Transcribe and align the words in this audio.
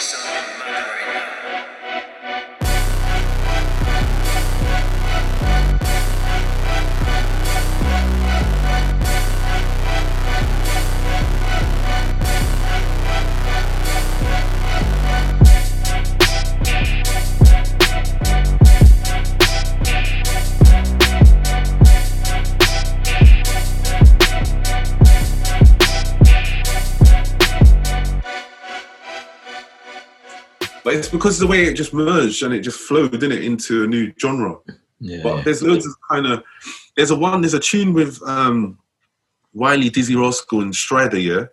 sounding 0.00 0.58
mad 0.60 0.86
right 0.86 1.14
now. 1.14 1.37
Because 31.18 31.38
the 31.38 31.46
way 31.46 31.64
it 31.64 31.74
just 31.74 31.92
merged 31.92 32.42
and 32.42 32.54
it 32.54 32.60
just 32.60 32.80
flowed, 32.80 33.10
didn't 33.12 33.32
it, 33.32 33.44
into 33.44 33.84
a 33.84 33.86
new 33.86 34.12
genre. 34.20 34.56
Yeah. 35.00 35.20
But 35.22 35.44
there's 35.44 35.62
loads 35.62 35.86
of 35.86 35.94
kind 36.10 36.26
of 36.26 36.42
there's 36.96 37.10
a 37.10 37.16
one 37.16 37.40
there's 37.40 37.54
a 37.54 37.60
tune 37.60 37.92
with 37.92 38.20
um 38.26 38.78
Wiley, 39.52 39.90
Dizzee 39.90 40.20
Rascal, 40.20 40.60
and 40.62 40.72
Stryder, 40.72 41.22
yeah, 41.22 41.46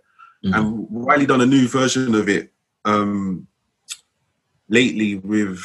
Mhm. 0.49 0.57
and 0.57 0.87
Wiley 0.89 1.25
done 1.25 1.41
a 1.41 1.45
new 1.45 1.67
version 1.67 2.13
of 2.15 2.27
it 2.29 2.51
um 2.85 3.47
lately 4.70 5.15
with 5.15 5.61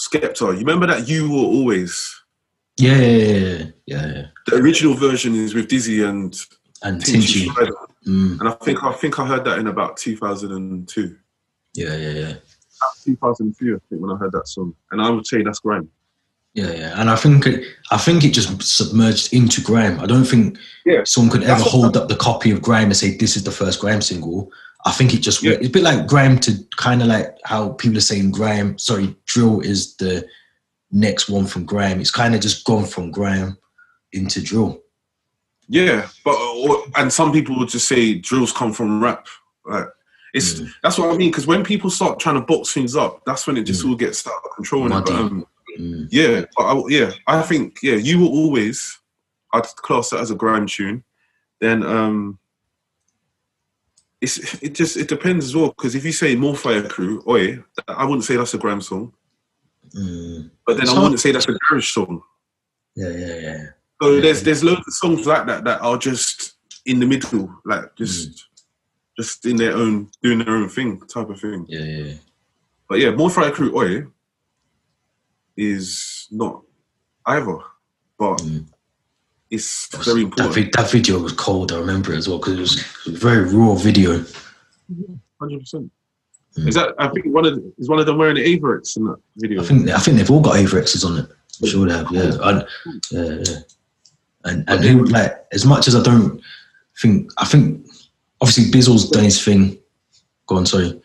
Skepta. 0.00 0.52
You 0.52 0.58
remember 0.58 0.86
that 0.86 1.08
you 1.08 1.30
were 1.30 1.36
always 1.38 2.20
yeah, 2.76 2.98
yeah, 2.98 3.06
yeah, 3.06 3.28
yeah, 3.28 3.66
yeah, 3.86 4.06
yeah. 4.14 4.26
the 4.46 4.56
original 4.56 4.94
version 4.94 5.34
is 5.36 5.54
with 5.54 5.68
Dizzy 5.68 6.02
and 6.02 6.34
And 6.82 7.00
Tinchy 7.00 7.46
Tinchy. 7.48 7.70
Mm. 8.06 8.40
and 8.40 8.48
I 8.48 8.52
think 8.64 8.82
I 8.82 8.92
think 8.92 9.18
I 9.18 9.26
heard 9.26 9.44
that 9.44 9.58
in 9.58 9.68
about 9.68 9.96
2002. 9.96 11.16
Yeah, 11.74 11.96
yeah, 11.96 12.10
yeah. 12.10 12.34
2003, 13.04 13.74
I 13.74 13.78
think, 13.88 14.02
when 14.02 14.10
I 14.10 14.16
heard 14.16 14.32
that 14.32 14.48
song, 14.48 14.74
and 14.90 15.00
I 15.00 15.10
would 15.10 15.26
say 15.26 15.42
that's 15.42 15.60
grime. 15.60 15.88
Yeah, 16.54 16.70
yeah, 16.70 17.00
and 17.00 17.10
I 17.10 17.16
think 17.16 17.46
it, 17.46 17.64
I 17.90 17.98
think 17.98 18.24
it 18.24 18.30
just 18.32 18.62
submerged 18.62 19.32
into 19.32 19.60
grime. 19.60 19.98
I 19.98 20.06
don't 20.06 20.24
think 20.24 20.56
Yeah. 20.86 21.02
someone 21.04 21.32
could 21.32 21.42
ever 21.42 21.58
That's 21.58 21.70
hold 21.70 21.96
up 21.96 22.08
the 22.08 22.14
copy 22.16 22.52
of 22.52 22.62
grime 22.62 22.84
and 22.86 22.96
say 22.96 23.16
this 23.16 23.36
is 23.36 23.42
the 23.42 23.50
first 23.50 23.80
grime 23.80 24.00
single. 24.00 24.52
I 24.86 24.92
think 24.92 25.14
it 25.14 25.18
just 25.18 25.42
Yeah. 25.42 25.52
it's 25.54 25.66
a 25.66 25.70
bit 25.70 25.82
like 25.82 26.06
grime 26.06 26.38
to 26.40 26.52
kind 26.76 27.02
of 27.02 27.08
like 27.08 27.36
how 27.44 27.70
people 27.70 27.96
are 27.98 28.02
saying 28.02 28.30
grime. 28.30 28.78
Sorry, 28.78 29.16
drill 29.26 29.60
is 29.62 29.96
the 29.96 30.28
next 30.92 31.28
one 31.28 31.46
from 31.46 31.64
grime. 31.64 32.00
It's 32.00 32.12
kind 32.12 32.36
of 32.36 32.40
just 32.40 32.64
gone 32.64 32.84
from 32.84 33.10
grime 33.10 33.56
into 34.12 34.40
drill. 34.40 34.80
Yeah, 35.66 36.06
but 36.24 36.36
or, 36.36 36.84
and 36.96 37.12
some 37.12 37.32
people 37.32 37.58
would 37.58 37.68
just 37.70 37.88
say 37.88 38.14
drills 38.14 38.52
come 38.52 38.72
from 38.72 39.02
rap. 39.02 39.26
Like 39.66 39.88
it's 40.34 40.54
Mm. 40.60 40.70
that's 40.82 40.98
what 40.98 41.08
I 41.14 41.16
mean. 41.16 41.30
Because 41.30 41.46
when 41.46 41.64
people 41.64 41.88
start 41.88 42.18
trying 42.20 42.34
to 42.34 42.42
box 42.42 42.72
things 42.74 42.94
up, 42.96 43.22
that's 43.24 43.46
when 43.46 43.56
it 43.56 43.62
just 43.64 43.82
Mm. 43.84 43.88
all 43.90 43.96
gets 43.96 44.26
out 44.26 44.42
of 44.44 44.50
control. 44.54 44.88
But, 44.88 45.08
um, 45.10 45.46
Mm. 45.78 46.08
yeah, 46.10 46.44
I, 46.58 46.82
yeah, 46.88 47.10
I 47.26 47.40
think 47.42 47.78
yeah, 47.82 47.96
you 47.96 48.18
will 48.18 48.28
always. 48.28 49.00
I'd 49.52 49.64
class 49.76 50.10
that 50.10 50.20
as 50.20 50.30
a 50.30 50.34
grime 50.34 50.66
tune. 50.66 51.04
Then 51.60 51.82
um, 51.84 52.38
it's 54.20 54.62
it 54.62 54.74
just 54.74 54.96
it 54.96 55.08
depends 55.08 55.44
as 55.46 55.54
well. 55.56 55.68
Because 55.68 55.94
if 55.94 56.04
you 56.04 56.12
say 56.12 56.34
more 56.36 56.56
fire 56.56 56.82
crew, 56.88 57.22
oi, 57.28 57.62
I 57.88 58.04
wouldn't 58.04 58.24
say 58.24 58.36
that's 58.36 58.54
a 58.54 58.58
grime 58.58 58.80
song. 58.80 59.12
Mm. 59.94 60.50
But 60.66 60.78
then 60.78 60.88
I 60.88 61.00
wouldn't 61.00 61.20
say 61.20 61.30
that's 61.32 61.48
a 61.48 61.56
garage 61.68 61.92
song. 61.92 62.22
Yeah, 62.96 63.10
yeah, 63.10 63.36
yeah. 63.38 63.66
So 64.02 64.10
Yeah. 64.14 64.20
there's 64.22 64.42
there's 64.42 64.64
loads 64.64 64.86
of 64.86 64.94
songs 64.94 65.26
like 65.26 65.46
that 65.46 65.64
that 65.64 65.80
are 65.80 65.98
just 65.98 66.54
in 66.86 67.00
the 67.00 67.06
middle, 67.06 67.52
like 67.64 67.94
just 67.96 68.28
Mm. 68.30 68.44
Just 69.16 69.46
in 69.46 69.56
their 69.56 69.72
own 69.74 70.10
doing 70.22 70.38
their 70.38 70.50
own 70.50 70.68
thing 70.68 71.00
type 71.06 71.30
of 71.30 71.40
thing. 71.40 71.66
Yeah, 71.68 71.80
yeah, 71.84 72.04
yeah. 72.04 72.14
But 72.88 72.98
yeah, 72.98 73.10
more 73.12 73.30
fire 73.30 73.50
crew 73.50 73.76
oi 73.76 74.06
is 75.56 76.26
not 76.30 76.62
either, 77.26 77.58
but 78.18 78.38
Mm. 78.42 78.64
it's 79.50 79.86
very 80.04 80.04
That, 80.04 80.20
important. 80.22 80.54
vid- 80.54 80.72
that 80.72 80.90
video 80.90 81.18
was 81.20 81.32
cold. 81.32 81.72
I 81.72 81.78
remember 81.78 82.12
it 82.12 82.18
as 82.18 82.28
well 82.28 82.38
because 82.38 82.54
it 82.54 82.60
was, 82.60 82.78
it 82.78 82.86
was 83.06 83.14
a 83.14 83.18
very 83.18 83.44
raw 83.54 83.74
video. 83.74 84.24
Hundred 85.40 85.60
percent. 85.60 85.90
Mm. 86.56 86.68
Is 86.68 86.74
that 86.74 86.94
I 86.98 87.08
think 87.08 87.26
one 87.26 87.46
of 87.46 87.54
the, 87.56 87.72
is 87.78 87.88
one 87.88 87.98
of 88.00 88.06
them 88.06 88.18
wearing 88.18 88.36
the 88.36 88.58
Avirex 88.58 88.96
in 88.96 89.04
that 89.06 89.18
video? 89.36 89.62
I 89.62 89.64
think 89.64 89.88
I 89.90 89.98
think 89.98 90.16
they've 90.16 90.30
all 90.30 90.40
got 90.40 90.56
Avirexes 90.56 91.04
on 91.04 91.18
it. 91.18 91.30
I'm 91.62 91.68
sure 91.68 91.86
they 91.86 91.94
have. 91.94 92.10
Yeah, 92.10 92.36
and, 92.42 92.66
yeah, 93.10 93.38
yeah. 93.46 93.58
And 94.44 94.64
and 94.68 94.84
who 94.84 95.04
like 95.04 95.32
as 95.52 95.64
much 95.64 95.88
as 95.88 95.94
I 95.96 96.02
don't 96.02 96.40
think 97.00 97.30
I 97.38 97.44
think 97.44 97.83
obviously 98.40 98.64
Bizzle's 98.70 99.10
done 99.10 99.24
his 99.24 99.42
thing. 99.42 99.78
Go 100.46 100.56
on, 100.56 100.66
sorry. 100.66 101.00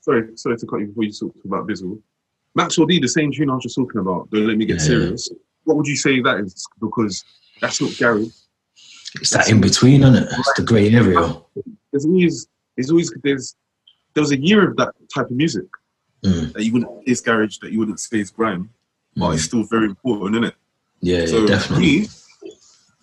sorry, 0.00 0.36
sorry 0.36 0.56
to 0.56 0.66
cut 0.66 0.80
you 0.80 0.86
before 0.86 1.04
you 1.04 1.12
talked 1.12 1.44
about 1.44 1.66
Bizzle. 1.66 2.00
Maxwell 2.54 2.86
D, 2.86 2.98
the 2.98 3.08
same 3.08 3.30
tune 3.32 3.50
I 3.50 3.54
was 3.54 3.62
just 3.62 3.76
talking 3.76 4.00
about. 4.00 4.30
Don't 4.30 4.46
let 4.46 4.56
me 4.56 4.64
get 4.64 4.76
Yeah. 4.78 4.82
serious. 4.86 5.30
What 5.64 5.76
would 5.76 5.86
you 5.86 5.96
say 5.96 6.20
that 6.20 6.40
is? 6.40 6.66
Because 6.80 7.24
that's 7.60 7.80
not 7.80 7.94
Gary. 7.96 8.30
It's 9.16 9.30
that 9.30 9.50
in 9.50 9.60
between, 9.60 10.02
isn't 10.02 10.14
it? 10.16 10.28
It's 10.32 10.52
the 10.56 10.62
grey 10.62 10.90
area. 10.90 11.40
there's 11.92 12.06
always 12.06 12.46
there's 12.76 12.90
always 12.90 13.12
there's 13.22 13.56
there 14.14 14.22
was 14.22 14.32
a 14.32 14.38
year 14.40 14.68
of 14.68 14.76
that 14.76 14.94
type 15.14 15.26
of 15.26 15.32
music 15.32 15.64
Mm, 16.22 16.52
that 16.52 16.62
you 16.64 16.72
wouldn't 16.74 16.90
say 16.98 17.12
is 17.12 17.20
garage, 17.22 17.58
that 17.60 17.72
you 17.72 17.78
wouldn't 17.78 17.98
say 17.98 18.20
is 18.20 18.30
grime, 18.30 18.68
but 19.16 19.30
it's 19.30 19.44
mm. 19.44 19.46
still 19.46 19.62
very 19.64 19.86
important, 19.86 20.34
isn't 20.36 20.44
it? 20.44 20.54
Yeah, 21.00 21.24
so 21.24 21.40
yeah, 21.40 21.46
definitely. 21.46 22.00
me, 22.00 22.08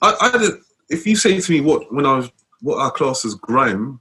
I, 0.03 0.15
I 0.21 0.29
don't- 0.31 0.61
if 0.89 1.07
you 1.07 1.15
say 1.15 1.39
to 1.39 1.51
me 1.51 1.61
what 1.61 1.91
when 1.91 2.05
I 2.05 2.15
was 2.17 2.29
what 2.61 2.79
our 2.79 2.91
class 2.91 3.25
is 3.25 3.35
grime, 3.35 3.99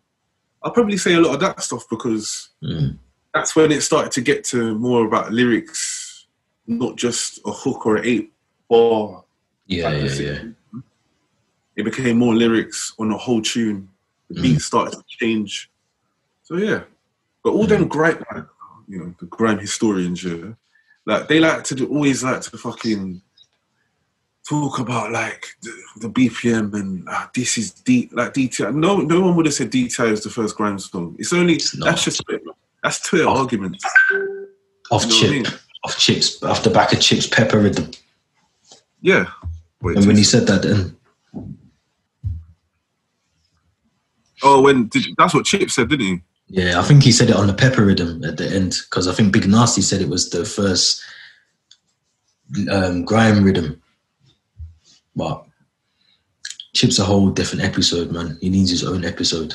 I'll 0.62 0.70
probably 0.72 0.96
say 0.96 1.14
a 1.14 1.20
lot 1.20 1.34
of 1.34 1.40
that 1.40 1.62
stuff 1.62 1.84
because 1.88 2.50
Mm, 2.62 2.98
that's 3.34 3.54
when 3.54 3.70
it 3.70 3.82
started 3.82 4.10
to 4.12 4.20
get 4.22 4.42
to 4.44 4.74
more 4.78 5.04
about 5.06 5.30
lyrics, 5.32 6.26
not 6.66 6.96
just 6.96 7.38
a 7.46 7.52
hook 7.52 7.84
or 7.86 7.96
an 7.96 8.06
eight 8.06 8.32
bar. 8.68 9.24
yeah, 9.66 9.90
yeah, 9.90 10.14
yeah. 10.14 10.42
It 11.76 11.84
became 11.84 12.18
more 12.18 12.34
lyrics 12.34 12.94
on 12.98 13.10
the 13.10 13.16
whole 13.18 13.42
tune. 13.42 13.88
The 14.30 14.36
Mm. 14.36 14.42
beat 14.42 14.60
started 14.60 14.96
to 14.96 15.04
change. 15.06 15.70
So 16.42 16.56
yeah, 16.56 16.84
but 17.44 17.50
all 17.52 17.66
Mm. 17.66 17.68
them 17.68 17.88
grime, 17.88 18.24
like, 18.34 18.46
you 18.88 18.98
know, 18.98 19.14
the 19.20 19.26
grime 19.26 19.58
historians, 19.58 20.24
yeah, 20.24 20.52
like 21.04 21.28
they 21.28 21.38
like 21.38 21.62
to 21.64 21.74
do, 21.74 21.86
always 21.88 22.24
like 22.24 22.40
to 22.42 22.56
fucking 22.56 23.20
talk 24.48 24.78
about 24.78 25.10
like 25.12 25.46
the, 25.62 25.72
the 26.00 26.08
BPM 26.08 26.72
and 26.74 27.08
uh, 27.08 27.26
this 27.34 27.58
is 27.58 27.72
deep, 27.72 28.10
like 28.12 28.32
detail. 28.32 28.72
No, 28.72 28.98
no 28.98 29.20
one 29.20 29.36
would 29.36 29.46
have 29.46 29.54
said 29.54 29.70
detail 29.70 30.06
is 30.06 30.22
the 30.22 30.30
first 30.30 30.56
grime 30.56 30.78
song. 30.78 31.16
It's 31.18 31.32
only 31.32 31.54
It's 31.54 31.72
that's 31.72 32.04
just 32.04 32.22
that's 32.82 33.00
Twitter 33.00 33.26
Oh. 33.28 33.38
arguments. 33.38 33.84
Off 34.90 35.04
You 35.06 35.08
know 35.10 35.16
what 35.16 35.24
I 35.24 35.30
mean? 35.30 35.46
off 35.84 35.98
chips, 35.98 36.42
off 36.42 36.62
the 36.62 36.70
back 36.70 36.92
of 36.92 37.00
chips, 37.00 37.26
pepper 37.26 37.58
rhythm. 37.58 37.90
Yeah. 39.00 39.26
Wait, 39.82 39.96
And 39.96 40.06
when 40.06 40.16
he 40.16 40.24
said 40.24 40.46
that, 40.46 40.62
then 40.62 40.96
Oh, 44.42 44.60
when 44.60 44.86
did, 44.88 45.06
that's 45.16 45.32
what 45.34 45.46
Chip 45.46 45.70
said, 45.70 45.88
didn't 45.88 46.06
he? 46.06 46.20
yeah, 46.48 46.78
I 46.78 46.82
think 46.82 47.02
he 47.02 47.10
said 47.10 47.30
it 47.30 47.36
on 47.36 47.46
the 47.46 47.54
pepper 47.54 47.84
rhythm 47.84 48.22
at 48.24 48.36
the 48.36 48.46
end 48.48 48.76
because 48.88 49.08
I 49.08 49.12
think 49.14 49.32
Big 49.32 49.44
Narstie 49.44 49.82
said 49.82 50.00
it 50.02 50.08
was 50.08 50.28
the 50.30 50.44
first 50.44 51.02
um, 52.70 53.04
grime 53.04 53.42
rhythm. 53.42 53.80
But 55.16 55.44
Chip's 56.74 56.98
a 56.98 57.04
whole 57.04 57.30
different 57.30 57.64
episode, 57.64 58.12
man. 58.12 58.36
He 58.40 58.50
needs 58.50 58.70
his 58.70 58.84
own 58.84 59.04
episode. 59.04 59.54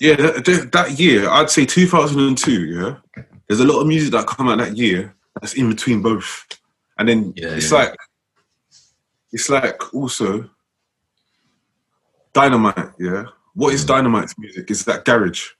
Yeah, 0.00 0.16
that, 0.16 0.68
that- 0.72 0.98
year, 1.00 1.28
I'd 1.30 1.48
say 1.50 1.64
2002. 1.64 2.66
Yeah, 2.66 2.96
there's 3.48 3.60
a 3.60 3.64
lot 3.64 3.80
of 3.80 3.86
music 3.86 4.12
that 4.12 4.26
come 4.26 4.48
out 4.48 4.58
that 4.58 4.76
year 4.76 5.14
that's 5.40 5.54
in 5.54 5.68
between 5.70 6.02
both, 6.02 6.44
and 6.98 7.08
then 7.08 7.32
Yeah, 7.36 7.54
it's 7.54 7.70
yeah. 7.70 7.78
like 7.78 7.96
it's 9.32 9.48
like 9.48 9.94
also 9.94 10.50
dynamite. 12.32 12.90
Yeah, 12.98 13.24
what 13.54 13.74
is 13.74 13.84
Mm. 13.84 13.88
dynamite's 13.88 14.34
music? 14.38 14.70
Is 14.70 14.84
that 14.84 15.04
garage? 15.04 15.50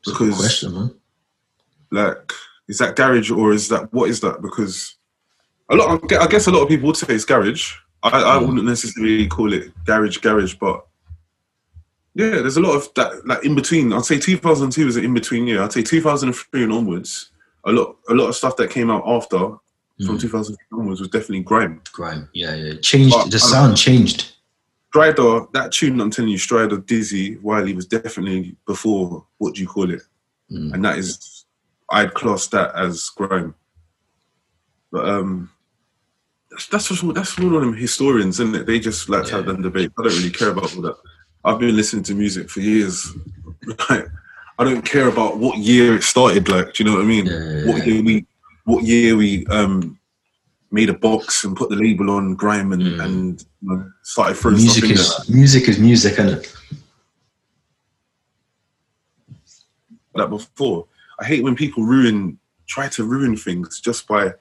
It's 0.00 0.08
a 0.08 0.12
good 0.14 0.26
Because 0.28 0.40
question, 0.40 0.74
man. 0.74 0.94
like, 1.90 2.32
is 2.68 2.78
that 2.78 2.96
garage 2.96 3.30
or 3.30 3.52
is 3.52 3.68
that 3.68 3.92
what 3.92 4.08
is 4.08 4.20
that? 4.20 4.40
Because 4.40 4.96
a 5.70 5.74
lot, 5.76 6.12
I 6.12 6.26
guess 6.26 6.46
a 6.46 6.50
lot 6.50 6.62
of 6.62 6.68
people 6.68 6.86
would 6.88 6.96
say 6.96 7.14
it's 7.14 7.24
garage. 7.24 7.74
I, 8.02 8.08
I 8.08 8.38
Mm. 8.38 8.46
wouldn't 8.48 8.64
necessarily 8.66 9.26
call 9.26 9.52
it 9.52 9.72
garage, 9.84 10.18
garage, 10.18 10.54
but 10.54 10.86
yeah, 12.14 12.30
there's 12.40 12.56
a 12.56 12.60
lot 12.60 12.74
of 12.76 12.92
that 12.94 13.26
like 13.26 13.44
in 13.44 13.54
between. 13.54 13.92
I'd 13.92 14.04
say 14.04 14.18
2002 14.18 14.86
was 14.86 14.96
an 14.96 15.04
in 15.04 15.14
between 15.14 15.46
year. 15.46 15.62
I'd 15.62 15.72
say 15.72 15.82
2003 15.82 16.64
and 16.64 16.72
onwards, 16.72 17.30
a 17.64 17.72
lot, 17.72 17.96
a 18.08 18.14
lot 18.14 18.28
of 18.28 18.36
stuff 18.36 18.56
that 18.56 18.70
came 18.70 18.90
out 18.90 19.04
after 19.06 19.38
from 20.06 20.16
Mm. 20.16 20.20
2003 20.20 20.78
onwards 20.80 21.00
was 21.00 21.10
definitely 21.10 21.40
grime. 21.40 21.80
Grime, 21.92 22.28
yeah, 22.32 22.54
yeah. 22.54 22.74
Changed. 22.80 23.14
But, 23.14 23.30
the 23.30 23.38
sound 23.38 23.76
changed. 23.76 24.32
Stryder, 24.92 25.52
that 25.52 25.70
tune 25.70 26.00
I'm 26.00 26.10
telling 26.10 26.30
you, 26.32 26.38
Stryder, 26.38 26.78
Dizzee, 26.84 27.40
Wiley 27.42 27.74
was 27.74 27.86
definitely 27.86 28.56
before 28.66 29.24
what 29.38 29.54
do 29.54 29.60
you 29.60 29.68
call 29.68 29.90
it? 29.90 30.02
Mm. 30.50 30.72
and 30.74 30.84
that 30.84 30.98
is 30.98 31.44
I'd 31.90 32.12
class 32.14 32.48
that 32.48 32.74
as 32.74 33.08
grime. 33.10 33.54
But 34.90 35.08
um, 35.08 35.48
that's 36.50 36.66
that's 36.66 36.88
just, 36.88 37.14
that's 37.14 37.38
one 37.38 37.54
of 37.54 37.60
them 37.62 37.74
historians, 37.76 38.40
isn't 38.40 38.54
it? 38.54 38.66
They 38.66 38.78
just 38.80 39.08
like 39.08 39.24
to 39.26 39.32
have 39.36 39.46
Yeah. 39.46 39.52
them 39.52 39.62
debate. 39.62 39.92
I 39.98 40.02
don't 40.02 40.16
really 40.16 40.30
care 40.30 40.50
about 40.50 40.74
all 40.76 40.82
that. 40.82 40.96
I've 41.44 41.58
been 41.58 41.76
listening 41.76 42.02
to 42.04 42.14
music 42.14 42.50
for 42.50 42.60
years. 42.60 43.12
Like, 43.90 44.06
I 44.58 44.64
don't 44.64 44.82
care 44.84 45.08
about 45.08 45.36
what 45.38 45.58
year 45.58 45.94
it 45.96 46.02
started. 46.02 46.48
Like, 46.48 46.72
do 46.72 46.82
you 46.82 46.88
know 46.90 46.96
what 46.96 47.04
I 47.04 47.08
mean? 47.08 47.26
Yeah. 47.26 47.64
What 47.66 47.86
year 47.86 48.02
we, 48.02 48.26
what 48.64 48.84
year 48.84 49.16
we 49.16 49.46
um 49.46 49.98
made 50.70 50.88
a 50.88 50.94
box 50.94 51.44
and 51.44 51.56
put 51.56 51.68
the 51.68 51.76
label 51.76 52.10
on 52.10 52.34
grime 52.36 52.72
and 52.72 52.82
Mm. 52.82 53.04
and 53.04 53.44
you 53.62 53.68
know, 53.68 53.90
started 54.02 54.36
throwing 54.36 54.56
music 54.58 54.84
stuff 54.84 54.90
in 54.90 54.96
is 54.98 55.26
there. 55.26 55.36
music 55.36 55.68
is 55.68 55.78
music, 55.78 56.18
and 56.18 56.46
Like 60.14 60.30
before, 60.30 60.86
I 61.20 61.24
hate 61.24 61.42
when 61.44 61.54
people 61.54 61.84
ruin, 61.84 62.38
try 62.66 62.88
to 62.88 63.04
ruin 63.04 63.36
things 63.36 63.80
just 63.80 64.06
by, 64.08 64.32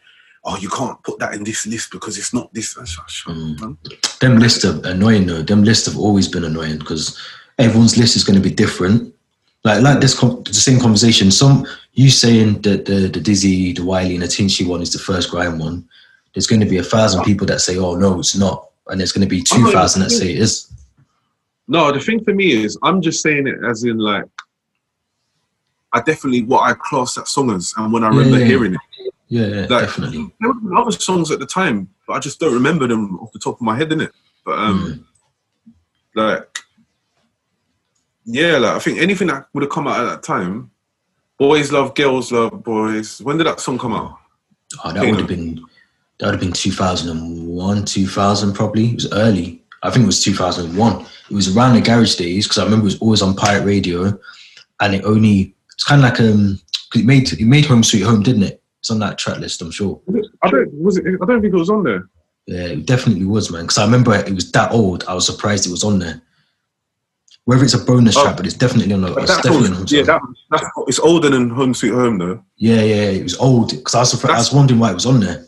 oh, 0.46 0.58
you 0.58 0.70
can't 0.70 1.02
put 1.04 1.20
that 1.20 1.34
in 1.34 1.44
this 1.44 1.66
list 1.68 1.92
because 1.92 2.18
it's 2.18 2.34
not 2.34 2.54
this. 2.54 2.74
Shut, 2.86 3.10
shut 3.10 3.36
Mm. 3.36 4.20
them 4.20 4.38
lists 4.38 4.66
are 4.66 4.80
annoying 4.86 5.26
though. 5.28 5.42
Them 5.42 5.64
lists 5.64 5.86
have 5.88 5.98
always 5.98 6.28
been 6.28 6.44
annoying 6.44 6.80
because 6.80 7.18
everyone's 7.58 7.98
list 7.98 8.16
is 8.16 8.24
going 8.24 8.42
to 8.42 8.50
be 8.50 8.54
different. 8.54 9.14
Like 9.64 9.82
like 9.82 10.00
this 10.00 10.18
com- 10.18 10.42
the 10.44 10.54
same 10.54 10.80
conversation. 10.80 11.32
Some 11.32 11.66
you 11.94 12.10
saying 12.10 12.62
that 12.62 12.86
the 12.86 13.08
the 13.10 13.20
Dizzee, 13.20 13.76
the 13.76 13.84
Wiley, 13.84 14.14
and 14.16 14.24
the 14.24 14.28
Tinchy 14.28 14.66
one 14.66 14.82
is 14.82 14.94
the 14.94 15.00
first 15.00 15.30
grime 15.30 15.60
one. 15.60 15.88
There's 16.34 16.48
going 16.48 16.62
to 16.62 16.66
be 16.70 16.78
a 16.78 16.84
thousand 16.84 17.24
people 17.26 17.46
that 17.48 17.60
say, 17.60 17.78
"Oh 17.78 17.96
no, 17.96 18.20
it's 18.20 18.38
not," 18.38 18.70
and 18.88 19.00
there's 19.00 19.12
going 19.12 19.28
to 19.28 19.36
be 19.36 19.42
two 19.42 19.70
thousand 19.72 20.02
that 20.04 20.12
say 20.12 20.32
it 20.32 20.40
is. 20.40 20.72
No, 21.68 21.92
the 21.92 22.00
thing 22.00 22.24
for 22.24 22.34
me 22.34 22.64
is, 22.64 22.78
I'm 22.82 23.02
just 23.02 23.22
saying 23.22 23.46
it 23.48 23.60
as 23.64 23.84
in 23.84 23.98
like, 24.00 24.24
I 25.94 26.02
definitely 26.02 26.44
what 26.44 26.62
I 26.64 26.74
class 26.74 27.16
that 27.16 27.28
song 27.28 27.52
as, 27.52 27.74
and 27.78 27.92
when 27.92 28.04
I 28.04 28.08
remember 28.10 28.40
Yeah. 28.40 28.46
hearing 28.46 28.74
it, 28.76 28.80
Yeah, 29.30 29.46
yeah 29.48 29.62
Like- 29.70 29.86
definitely. 29.86 30.34
there 30.40 30.52
were 30.52 30.76
other 30.76 30.92
songs 30.92 31.30
at 31.32 31.40
the 31.40 31.46
time, 31.46 31.88
but 32.08 32.14
I 32.14 32.20
just 32.20 32.40
don't 32.40 32.54
remember 32.54 32.88
them 32.88 33.20
off 33.20 33.32
the 33.32 33.40
top 33.40 33.56
of 33.56 33.62
my 33.62 33.78
head, 33.78 33.90
innit? 33.90 34.12
But 34.46 34.58
um, 34.60 35.06
like, 36.16 36.48
yeah, 38.26 38.58
like 38.58 38.76
I 38.76 38.80
think 38.80 39.00
anything 39.00 39.28
that 39.28 39.48
would 39.54 39.64
have 39.64 39.72
come 39.72 39.88
out 39.88 40.00
at 40.00 40.06
that 40.10 40.24
time, 40.24 40.72
boys 41.38 41.72
love 41.72 41.96
girls 41.96 42.32
love 42.32 42.64
boys. 42.64 43.22
When 43.22 43.38
did 43.38 43.48
that 43.48 43.60
song 43.60 43.78
come 43.78 43.94
out? 43.94 44.18
Oh, 44.84 44.92
that 44.92 45.04
would 45.04 45.20
have 45.20 45.28
been 45.28 45.64
that 46.20 46.26
would 46.28 46.36
have 46.36 46.40
been 46.42 46.52
two 46.54 46.72
thousand 46.72 47.10
and 47.18 47.48
one, 47.48 47.86
two 47.86 48.08
thousand 48.08 48.54
probably. 48.54 48.90
It 48.90 48.96
was 48.96 49.12
early. 49.14 49.64
I 49.84 49.90
think 49.90 50.04
it 50.04 50.08
was 50.08 50.24
two 50.24 50.34
thousand 50.34 50.70
and 50.70 50.78
one. 50.78 51.06
It 51.30 51.34
was 51.36 51.56
around 51.56 51.76
the 51.76 51.82
garage 51.82 52.16
days 52.16 52.46
because 52.46 52.58
I 52.60 52.64
remember 52.66 52.84
it 52.84 52.94
was 52.94 53.00
always 53.00 53.22
on 53.22 53.36
pirate 53.36 53.66
radio, 53.66 54.18
and 54.82 54.96
it 54.96 55.04
only 55.06 55.56
it's 55.74 55.84
kind 55.84 56.04
of 56.04 56.10
like 56.10 56.20
um 56.20 56.60
'cause 56.92 57.02
it 57.02 57.06
made 57.06 57.32
it 57.32 57.46
made 57.46 57.66
Home 57.66 57.84
Sweet 57.84 58.02
Home, 58.04 58.22
didn't 58.24 58.44
it? 58.44 58.59
It's 58.80 58.90
on 58.90 59.00
that 59.00 59.18
track 59.18 59.40
list, 59.40 59.62
I'm 59.62 59.72
sure. 59.72 60.00
I 60.44 60.50
don't 60.50 60.74
was 60.74 60.98
it. 60.98 61.06
I 61.22 61.26
don't 61.26 61.42
think 61.42 61.54
it 61.54 61.58
was 61.58 61.70
on 61.70 61.84
there. 61.84 62.08
Yeah, 62.48 62.64
it 62.68 62.86
definitely 62.86 63.26
was, 63.26 63.52
man. 63.52 63.64
Because 63.64 63.78
I 63.78 63.86
remember 63.86 64.16
it 64.16 64.34
was 64.34 64.52
that 64.54 64.72
old. 64.72 65.04
I 65.08 65.14
was 65.14 65.26
surprised 65.26 65.68
it 65.68 65.72
was 65.72 65.84
on 65.84 66.00
there. 66.00 66.22
Whether 67.46 67.64
it's 67.64 67.74
a 67.74 67.80
bonus 67.84 68.16
Oh. 68.16 68.24
track, 68.24 68.38
but 68.38 68.46
it's 68.46 68.56
definitely 68.56 68.94
on. 68.94 69.02
The, 69.02 69.12
But 69.14 69.24
it's 69.24 69.36
definitely 69.38 69.70
on 69.76 69.82
was, 69.82 69.92
Home 69.92 69.98
yeah, 70.00 70.04
that, 70.04 70.22
that's 70.52 70.66
it's 70.88 71.00
older 71.00 71.30
than 71.30 71.50
Home 71.50 71.74
Sweet 71.74 71.92
Home 71.94 72.18
though. 72.18 72.44
yeah, 72.58 72.76
yeah, 72.82 72.96
yeah. 72.96 73.10
It 73.20 73.24
was 73.24 73.38
old 73.38 73.72
because 73.72 73.96
I 73.96 74.00
was 74.00 74.12
surprised. 74.12 74.36
I 74.36 74.38
was 74.40 74.54
wondering 74.54 74.80
why 74.80 74.92
it 74.92 74.96
was 74.96 75.06
on 75.06 75.20
there. 75.20 75.46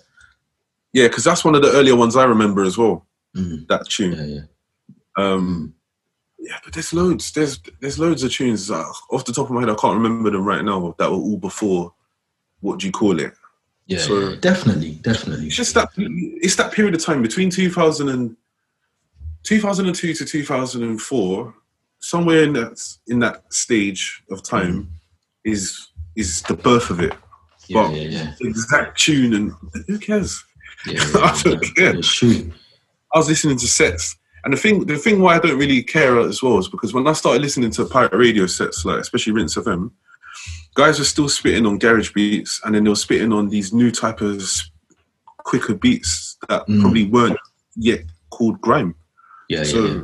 Yeah, 0.94 1.08
because 1.08 1.24
that's 1.24 1.46
one 1.46 1.56
of 1.56 1.62
the 1.62 1.72
earlier 1.72 1.96
ones 1.96 2.16
I 2.18 2.26
remember 2.26 2.64
as 2.64 2.78
well. 2.78 3.06
Mm, 3.38 3.66
That 3.68 3.88
tune. 3.88 4.14
yeah, 4.14 4.26
yeah. 4.26 4.42
Um, 5.18 5.74
yeah, 6.40 6.58
but 6.66 6.74
there's 6.74 6.92
loads. 6.94 7.32
There's 7.32 7.60
there's 7.80 8.00
loads 8.00 8.24
of 8.24 8.32
tunes 8.32 8.68
that, 8.68 8.86
off 9.12 9.24
the 9.26 9.32
top 9.32 9.46
of 9.46 9.52
my 9.52 9.62
head. 9.62 9.70
I 9.70 9.76
can't 9.76 9.96
remember 9.96 10.32
them 10.32 10.44
right 10.44 10.66
now. 10.66 10.94
That 10.98 11.10
were 11.12 11.18
all 11.18 11.38
before. 11.38 11.94
What 12.62 12.80
do 12.80 12.86
you 12.86 12.92
call 12.92 13.20
it? 13.20 13.34
Yeah, 13.88 14.00
So- 14.00 14.30
yeah, 14.30 14.36
definitely, 14.40 14.92
definitely. 15.02 15.48
It's 15.48 15.56
just 15.56 15.74
that 15.74 15.90
it's 15.98 16.56
that 16.56 16.72
period 16.72 16.96
of 16.96 17.04
time 17.04 17.22
between 17.22 17.50
2000 17.50 18.10
and 18.10 18.36
2002 19.44 20.14
to 20.14 20.26
2004. 20.26 21.54
Somewhere 22.04 22.44
in 22.44 22.54
that 22.54 22.82
in 23.08 23.20
that 23.20 23.44
stage 23.54 24.24
of 24.32 24.42
time 24.42 24.74
mm-hmm. 24.74 25.52
is 25.52 25.90
is 26.16 26.42
the 26.44 26.56
birth 26.56 26.90
of 26.90 27.00
it. 27.00 27.14
Yeah, 27.68 27.84
But 27.84 27.96
yeah, 27.96 28.08
yeah. 28.08 28.34
exact 28.42 29.00
tune 29.00 29.34
and 29.34 29.52
who 29.88 30.00
cares? 30.00 30.44
Yeah, 30.88 30.94
yeah, 31.14 31.20
I 31.22 31.42
don't 31.44 31.64
yeah. 31.64 31.74
care. 31.76 31.96
It's 31.98 32.14
true. 32.14 32.52
I 33.14 33.20
was 33.20 33.30
listening 33.30 33.58
to 33.58 33.68
sets, 33.68 34.16
and 34.44 34.54
the 34.54 34.58
thing, 34.58 34.86
the 34.86 34.98
thing 34.98 35.22
why 35.22 35.36
I 35.36 35.40
don't 35.40 35.60
really 35.60 35.84
care 35.84 36.20
as 36.20 36.42
well 36.42 36.58
is 36.58 36.68
because 36.68 36.94
when 36.94 37.08
I 37.08 37.14
started 37.14 37.42
listening 37.42 37.72
to 37.72 37.86
pirate 37.86 38.14
radio 38.14 38.48
sets, 38.48 38.84
like 38.86 39.00
especially 39.00 39.34
Rinse 39.34 39.56
FM, 39.56 39.92
guys 40.76 41.00
were 41.00 41.06
still 41.06 41.30
spitting 41.30 41.66
on 41.66 41.78
garage 41.78 42.14
beats, 42.14 42.62
and 42.64 42.74
then 42.76 42.84
they 42.84 42.90
were 42.90 42.96
spitting 42.96 43.34
on 43.34 43.50
these 43.50 43.74
new 43.74 43.92
type 43.92 44.22
of 44.22 44.42
quicker 45.38 45.74
beats 45.74 46.38
that 46.50 46.68
Mm. 46.68 46.82
probably 46.82 47.06
weren't 47.06 47.38
yet 47.76 48.02
called 48.30 48.60
grime. 48.62 48.96
Yeah, 49.50 49.64
so, 49.64 49.86
yeah, 49.86 49.94
yeah. 49.94 50.04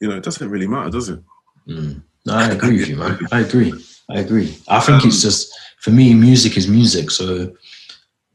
you 0.00 0.08
know, 0.08 0.16
it 0.16 0.24
doesn't 0.24 0.48
really 0.50 0.66
matter, 0.66 0.90
does 0.90 1.08
it? 1.08 1.20
Mm. 1.68 2.02
No, 2.26 2.34
I 2.34 2.50
agree 2.50 2.78
with 2.78 2.88
you, 2.88 2.96
man. 2.96 3.18
I 3.32 3.40
agree. 3.40 3.72
I 4.10 4.20
agree. 4.20 4.56
I 4.68 4.80
think 4.80 5.04
it's 5.04 5.22
just 5.22 5.52
for 5.80 5.90
me, 5.90 6.14
music 6.14 6.56
is 6.56 6.66
music. 6.68 7.10
So 7.10 7.52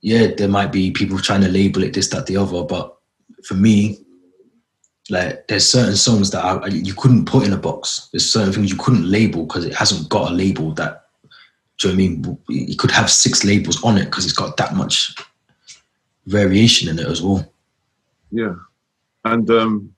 yeah, 0.02 0.28
there 0.38 0.48
might 0.48 0.72
be 0.72 0.92
people 0.92 1.18
trying 1.20 1.42
to 1.42 1.50
label 1.50 1.84
it 1.84 1.94
this, 1.94 2.08
that, 2.10 2.26
the 2.26 2.38
other, 2.38 2.64
but 2.64 2.96
for 3.44 3.56
me, 3.56 4.03
like 5.10 5.48
there's 5.48 5.70
certain 5.70 5.96
songs 5.96 6.32
that 6.32 6.44
I, 6.44 6.68
you 6.68 6.94
couldn't 6.94 7.26
put 7.26 7.46
in 7.46 7.54
a 7.54 7.58
box. 7.58 8.10
There's 8.12 8.32
certain 8.32 8.54
things 8.54 8.72
you 8.72 8.78
couldn't 8.78 9.10
label 9.10 9.46
because 9.46 9.66
it 9.66 9.74
hasn't 9.76 10.10
got 10.10 10.32
a 10.32 10.34
label 10.34 10.74
that. 10.76 11.02
Do 11.80 11.90
you 11.90 11.96
know 11.96 12.04
what 12.04 12.30
I 12.48 12.56
mean? 12.56 12.68
You 12.70 12.78
could 12.78 12.92
have 12.92 13.10
six 13.10 13.44
labels 13.44 13.84
on 13.84 13.98
it 13.98 14.06
because 14.06 14.24
it's 14.26 14.34
got 14.34 14.56
that 14.58 14.76
much 14.76 15.14
variation 16.28 16.88
in 16.88 17.00
it 17.00 17.08
as 17.08 17.22
well. 17.22 17.52
Yeah, 18.32 18.56
and 19.26 19.50
um, 19.50 19.94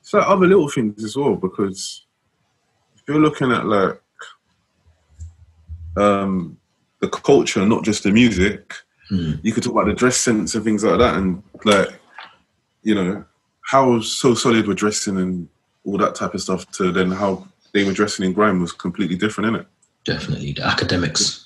it's 0.00 0.14
like 0.14 0.26
other 0.26 0.46
little 0.46 0.68
things 0.68 1.04
as 1.04 1.16
well 1.16 1.34
because 1.36 2.04
if 2.96 3.02
you're 3.06 3.20
looking 3.20 3.52
at 3.52 3.66
like 3.66 4.00
um, 5.96 6.56
the 7.00 7.08
culture, 7.08 7.64
not 7.66 7.84
just 7.84 8.02
the 8.04 8.10
music, 8.10 8.74
Mm. 9.10 9.40
you 9.42 9.52
could 9.52 9.62
talk 9.62 9.72
about 9.72 9.86
the 9.86 9.92
dress 9.92 10.16
sense 10.16 10.54
and 10.54 10.64
things 10.64 10.84
like 10.84 10.98
that, 10.98 11.16
and 11.16 11.42
like 11.64 11.88
you 12.82 12.94
know 12.94 13.22
how 13.62 14.00
so 14.00 14.34
solid 14.34 14.66
were 14.66 14.74
dressing 14.74 15.16
and 15.18 15.48
all 15.84 15.98
that 15.98 16.14
type 16.14 16.34
of 16.34 16.40
stuff 16.42 16.70
to 16.72 16.92
then 16.92 17.10
how 17.10 17.46
they 17.72 17.84
were 17.84 17.92
dressing 17.92 18.24
in 18.26 18.32
grime 18.32 18.60
was 18.60 18.72
completely 18.72 19.16
different, 19.16 19.54
innit? 19.54 19.66
Definitely 20.04 20.52
the 20.52 20.62
Akademiks. 20.62 21.44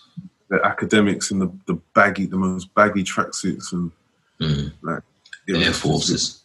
The 0.48 0.56
Akademiks 0.58 1.30
and 1.30 1.40
the, 1.40 1.50
the 1.66 1.74
baggy, 1.94 2.26
the 2.26 2.36
most 2.36 2.72
baggy 2.74 3.02
tracksuits 3.04 3.72
and 3.72 3.90
Mm. 4.38 4.70
like 4.82 5.02
it 5.48 5.56
Air 5.66 5.72
Forces. 5.72 6.42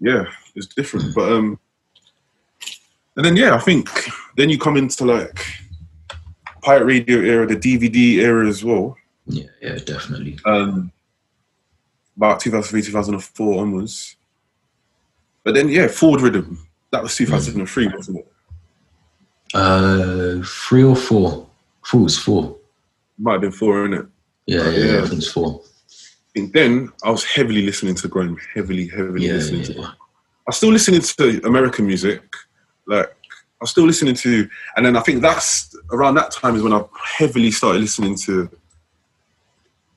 yeah, 0.00 0.24
it's 0.54 0.66
different. 0.66 1.14
But 1.14 1.32
um, 1.32 1.58
and 3.16 3.24
then 3.24 3.36
yeah, 3.36 3.54
I 3.54 3.58
think 3.58 3.88
then 4.36 4.50
you 4.50 4.58
come 4.58 4.76
into 4.76 5.06
like 5.06 5.42
pirate 6.60 6.84
radio 6.84 7.20
era, 7.20 7.46
the 7.46 7.56
DVD 7.56 8.16
era 8.22 8.46
as 8.46 8.62
well. 8.62 8.98
Yeah, 9.26 9.46
yeah, 9.62 9.76
definitely. 9.76 10.38
Um, 10.44 10.92
about 12.18 12.40
2003, 12.40 12.82
2004 12.82 13.62
onwards. 13.62 14.16
But 15.44 15.54
then 15.54 15.68
yeah, 15.68 15.88
Forward 15.88 16.20
Riddim. 16.20 16.56
That 16.90 17.02
was 17.02 17.16
2003, 17.16 17.88
wasn't 17.88 18.18
it? 18.18 18.28
Uh, 19.54 20.42
three 20.44 20.82
or 20.84 20.96
four. 20.96 21.48
Four 21.84 22.00
was 22.02 22.18
four. 22.18 22.56
Might 23.18 23.32
have 23.32 23.40
been 23.42 23.52
four, 23.52 23.86
innit? 23.86 24.08
Yeah, 24.46 24.68
yeah, 24.70 24.84
yeah. 24.84 24.98
I 24.98 25.06
think 25.06 25.14
it's 25.22 25.30
four. 25.32 25.62
And 26.36 26.52
then 26.52 26.90
I 27.04 27.10
was 27.10 27.24
heavily 27.24 27.64
listening 27.64 27.94
to 27.96 28.08
grime, 28.08 28.36
heavily, 28.54 28.88
heavily 28.88 29.26
Yeah, 29.26 29.34
listening 29.34 29.60
yeah, 29.62 29.66
to. 29.66 29.72
yeah. 29.74 29.86
I 29.86 30.48
was 30.48 30.56
still 30.56 30.70
listening 30.72 31.00
to 31.02 31.40
American 31.44 31.86
music, 31.86 32.22
like 32.86 33.06
I 33.06 33.60
was 33.60 33.70
still 33.70 33.84
listening 33.84 34.14
to, 34.16 34.48
and 34.76 34.84
then 34.84 34.96
I 34.96 35.00
think 35.00 35.22
that's 35.22 35.74
around 35.92 36.14
that 36.16 36.30
time 36.32 36.56
is 36.56 36.62
when 36.62 36.72
I 36.72 36.82
heavily 37.16 37.50
started 37.52 37.80
listening 37.80 38.16
to 38.26 38.50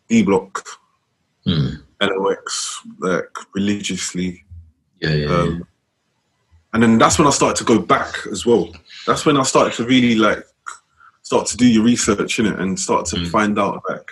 D 0.07 0.23
Block, 0.23 0.63
Mm. 1.47 1.81
LOX, 2.01 2.81
like 2.99 3.29
religiously, 3.55 4.44
Yeah, 5.09 5.15
yeah, 5.15 5.27
yeah. 5.27 5.39
um, 5.41 5.67
and 6.73 6.83
then 6.83 6.97
that's 6.97 7.17
when 7.17 7.27
I 7.27 7.31
started 7.31 7.57
to 7.57 7.63
go 7.63 7.79
back 7.79 8.13
as 8.31 8.45
well. 8.45 8.69
That's 9.07 9.25
when 9.25 9.37
I 9.37 9.43
started 9.43 9.73
to 9.77 9.85
really 9.85 10.15
like 10.15 10.43
start 11.21 11.47
to 11.47 11.57
do 11.57 11.65
your 11.67 11.83
research 11.83 12.39
in 12.39 12.45
it 12.47 12.59
and 12.59 12.77
start 12.79 13.05
to 13.07 13.15
Mm. 13.17 13.29
find 13.31 13.57
out 13.59 13.81
like, 13.89 14.11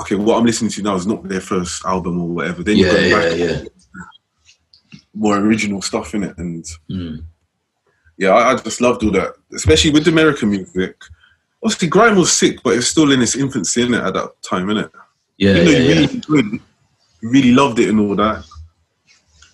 okay, 0.00 0.14
what 0.16 0.38
I'm 0.38 0.46
listening 0.46 0.70
to 0.72 0.82
now 0.82 0.94
is 0.96 1.06
not 1.06 1.28
their 1.28 1.40
first 1.40 1.84
album 1.84 2.20
or 2.20 2.28
whatever. 2.28 2.62
Then 2.62 2.76
you 2.78 2.86
Yeah, 2.86 2.92
go 2.92 2.98
yeah, 3.00 3.14
back 3.28 3.38
yeah. 3.38 3.62
more 5.14 5.36
original 5.38 5.82
stuff 5.82 6.14
in 6.14 6.24
it, 6.24 6.36
and 6.38 6.64
Mm. 6.90 7.22
yeah, 8.16 8.30
I, 8.30 8.52
I 8.52 8.56
just 8.56 8.80
loved 8.80 9.02
all 9.04 9.10
that, 9.12 9.34
especially 9.54 9.90
with 9.90 10.08
American 10.08 10.50
music. 10.50 10.96
Obviously, 11.62 11.88
grime 11.88 12.16
was 12.16 12.32
sick, 12.32 12.62
but 12.62 12.76
it's 12.76 12.86
still 12.88 13.10
in 13.12 13.20
its 13.20 13.34
infancy 13.36 13.82
in 13.82 13.94
it 13.94 14.02
at 14.02 14.14
that 14.14 14.40
time? 14.42 14.68
Yeah, 14.68 14.86
Even 15.50 15.64
though 15.64 15.70
yeah, 15.72 15.78
you 15.78 15.84
yeah. 15.84 15.88
really 16.00 16.04
it, 16.04 16.60
you 17.20 17.30
really 17.30 17.52
loved 17.52 17.78
it 17.80 17.88
and 17.90 17.98
all 18.00 18.14
that. 18.16 18.44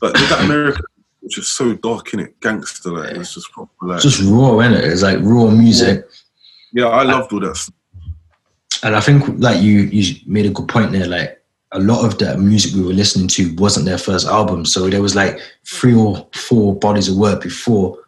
But 0.04 0.20
with 0.20 0.28
that 0.28 0.44
American, 0.44 0.84
which 1.20 1.38
is 1.38 1.48
so 1.48 1.72
dark 1.76 2.12
in 2.12 2.20
it, 2.20 2.38
gangster, 2.40 2.90
like 2.90 3.12
it 3.12 3.16
was 3.16 3.32
just 3.32 3.50
proper, 3.52 3.70
like 3.80 4.02
Just 4.02 4.20
raw, 4.20 4.50
innit? 4.60 4.82
It's 4.82 5.00
like 5.02 5.18
raw 5.22 5.48
music. 5.50 6.06
yeah, 6.74 6.88
I 6.88 7.04
loved 7.04 7.32
all 7.32 7.40
that. 7.40 7.56
Stuff. 7.56 7.74
And 8.82 8.94
I 8.94 9.00
think 9.00 9.24
like 9.38 9.62
you 9.62 9.80
you 9.96 10.16
made 10.26 10.44
a 10.44 10.50
good 10.50 10.68
point 10.68 10.92
there, 10.92 11.06
like 11.06 11.42
a 11.72 11.80
lot 11.80 12.04
of 12.04 12.18
the 12.18 12.36
music 12.36 12.74
we 12.74 12.82
were 12.84 12.92
listening 12.92 13.28
to 13.28 13.54
wasn't 13.54 13.86
their 13.86 13.96
first 13.96 14.26
album. 14.26 14.66
So 14.66 14.90
there 14.90 15.00
was 15.00 15.14
like 15.14 15.40
three 15.66 15.94
or 15.94 16.28
four 16.34 16.76
bodies 16.78 17.08
of 17.08 17.16
work 17.16 17.40
before 17.42 17.98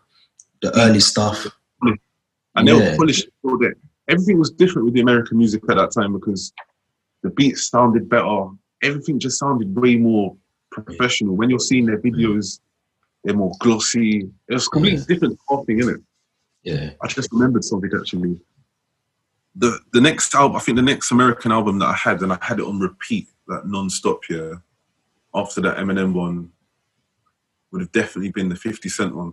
the 0.61 0.71
early 0.79 1.01
stuff. 1.01 1.47
and 1.83 2.69
they 2.69 2.73
Yeah. 2.77 2.91
were 2.91 2.97
polished 2.99 3.27
all 3.43 3.57
day. 3.57 3.73
Everything 4.09 4.39
was 4.39 4.51
different 4.51 4.85
with 4.85 4.93
the 4.95 5.01
American 5.01 5.39
music 5.39 5.63
at 5.71 5.77
that 5.77 5.93
time 5.93 6.13
because 6.13 6.53
the 7.23 7.31
beats 7.31 7.71
sounded 7.71 8.09
better. 8.11 8.49
Everything 8.83 9.19
just 9.19 9.39
sounded 9.39 9.75
way 9.75 9.97
more 9.97 10.37
professional. 10.85 11.35
When 11.37 11.51
you're 11.51 11.59
seeing 11.59 11.87
their 11.87 11.99
videos, 11.99 12.61
they're 13.25 13.35
more 13.35 13.53
glossy. 13.61 14.29
It 14.49 14.55
was 14.55 14.69
completely 14.69 15.05
different 15.07 15.39
whole 15.47 15.65
thing, 15.65 15.79
innit? 15.81 16.03
Yeah. 16.63 16.91
I 17.03 17.07
just 17.07 17.31
remembered 17.33 17.65
something 17.65 17.91
actually. 17.99 18.39
The 19.55 19.79
the 19.93 20.01
next 20.01 20.35
album, 20.35 20.57
I 20.57 20.61
think 20.61 20.77
the 20.77 20.83
next 20.83 21.11
American 21.13 21.51
album 21.53 21.79
that 21.79 21.87
I 21.87 21.95
had, 21.95 22.21
and 22.23 22.33
I 22.33 22.39
had 22.43 22.59
it 22.59 22.65
on 22.67 22.79
repeat, 22.79 23.29
like 23.49 23.65
non-stop 23.65 24.21
here, 24.29 24.63
after 25.35 25.61
that 25.63 25.79
Eminem 25.79 26.13
one, 26.13 26.51
would 27.73 27.81
have 27.81 27.93
definitely 27.93 28.31
been 28.33 28.49
the 28.49 28.57
50 28.57 28.89
Cent 28.89 29.17
one. 29.17 29.33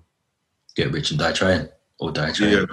Get 0.76 0.92
rich 0.92 1.12
and 1.12 1.20
die 1.20 1.34
trying. 1.34 1.68
Or 2.00 2.12
die 2.12 2.28
Yeah, 2.28 2.34
trying. 2.34 2.52
yeah, 2.52 2.66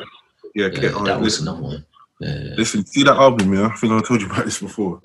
Yeah, 0.55 0.69
get 0.69 0.95
on. 0.95 1.05
that 1.05 1.19
was 1.21 1.41
listen, 1.41 1.49
another 1.49 1.63
one. 1.63 1.87
Yeah, 2.21 2.39
yeah. 2.39 2.55
listen, 2.57 2.85
see 2.87 3.03
that 3.05 3.17
album, 3.17 3.53
yeah? 3.55 3.67
I 3.67 3.77
think 3.77 3.93
I 3.93 4.01
told 4.01 4.21
you 4.21 4.27
about 4.27 4.45
this 4.45 4.61
before. 4.61 5.01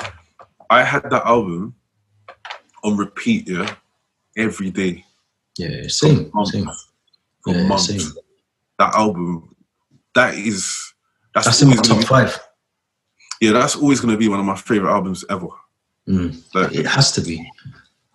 I 0.69 0.83
had 0.83 1.03
that 1.09 1.25
album 1.25 1.75
on 2.85 2.97
repeat, 2.97 3.47
yeah, 3.47 3.75
every 4.37 4.69
day. 4.69 5.03
Yeah, 5.57 5.87
same, 5.87 6.29
for 6.31 6.45
same. 6.45 6.65
months. 6.65 6.87
For 7.43 7.53
Yeah, 7.53 7.67
months. 7.67 7.87
same. 7.87 8.13
That 8.79 8.93
album, 8.95 9.55
that 10.13 10.35
is 10.35 10.93
that's, 11.33 11.47
That's 11.47 11.61
in 11.63 11.67
my 11.69 11.73
always 11.75 11.87
top 11.87 11.99
be, 11.99 12.05
five. 12.05 12.39
yeah, 13.41 13.51
that's 13.51 13.75
always 13.75 13.99
gonna 13.99 14.15
be 14.17 14.29
one 14.29 14.39
of 14.39 14.45
my 14.45 14.55
favorite 14.55 14.91
albums 14.91 15.25
ever. 15.29 15.47
Mm. 16.07 16.41
Like, 16.53 16.73
It 16.73 16.85
has 16.85 17.11
to 17.13 17.21
be. 17.21 17.45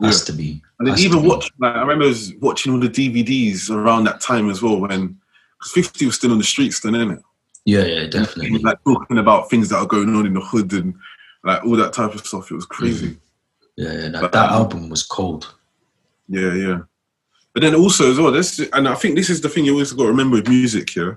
Has 0.01 0.25
to 0.25 0.33
be. 0.33 0.63
And 0.79 0.89
then 0.89 0.99
even 0.99 1.21
be. 1.23 1.29
watch, 1.29 1.51
like, 1.59 1.75
I 1.75 1.81
remember 1.81 2.05
I 2.07 2.09
was 2.09 2.33
watching 2.41 2.73
all 2.73 2.81
the 2.81 2.89
DVDs 2.89 3.69
around 3.71 4.05
that 4.05 4.21
time 4.23 4.49
as 4.49 4.63
well 4.63 4.81
when, 4.81 5.19
because 5.59 5.73
50 5.73 6.07
was 6.07 6.15
still 6.15 6.33
on 6.33 6.39
the 6.39 6.45
streets 6.45 6.81
then, 6.81 6.95
innit? 6.95 7.23
Yeah, 7.67 7.85
yeah, 7.85 8.07
definitely. 8.07 8.59
like 8.61 8.83
talking 8.85 9.19
about 9.19 9.51
things 9.51 9.69
that 9.69 9.77
are 9.77 9.87
going 9.87 10.15
on 10.17 10.25
in 10.25 10.33
the 10.33 10.41
hood 10.41 10.73
and 10.73 10.95
like 11.45 11.63
all 11.65 11.77
that 11.77 11.93
type 11.93 12.15
of 12.15 12.27
stuff. 12.27 12.51
It 12.51 12.55
was 12.55 12.65
crazy. 12.65 13.19
Yeah, 13.81 13.93
yeah 13.93 14.09
that, 14.09 14.35
um, 14.35 14.51
album 14.61 14.89
was 14.91 15.03
cold. 15.03 15.55
Yeah, 16.29 16.55
yeah. 16.55 16.79
But 17.55 17.63
then 17.63 17.75
also 17.75 18.11
as 18.11 18.19
well, 18.19 18.31
this 18.31 18.61
and 18.73 18.87
I 18.87 18.95
think 18.95 19.17
this 19.17 19.31
is 19.31 19.41
the 19.41 19.49
thing 19.49 19.65
you 19.65 19.73
always 19.73 19.93
got 19.93 20.05
to 20.05 20.09
remember 20.09 20.37
with 20.37 20.49
music, 20.49 20.95
yeah. 20.95 21.15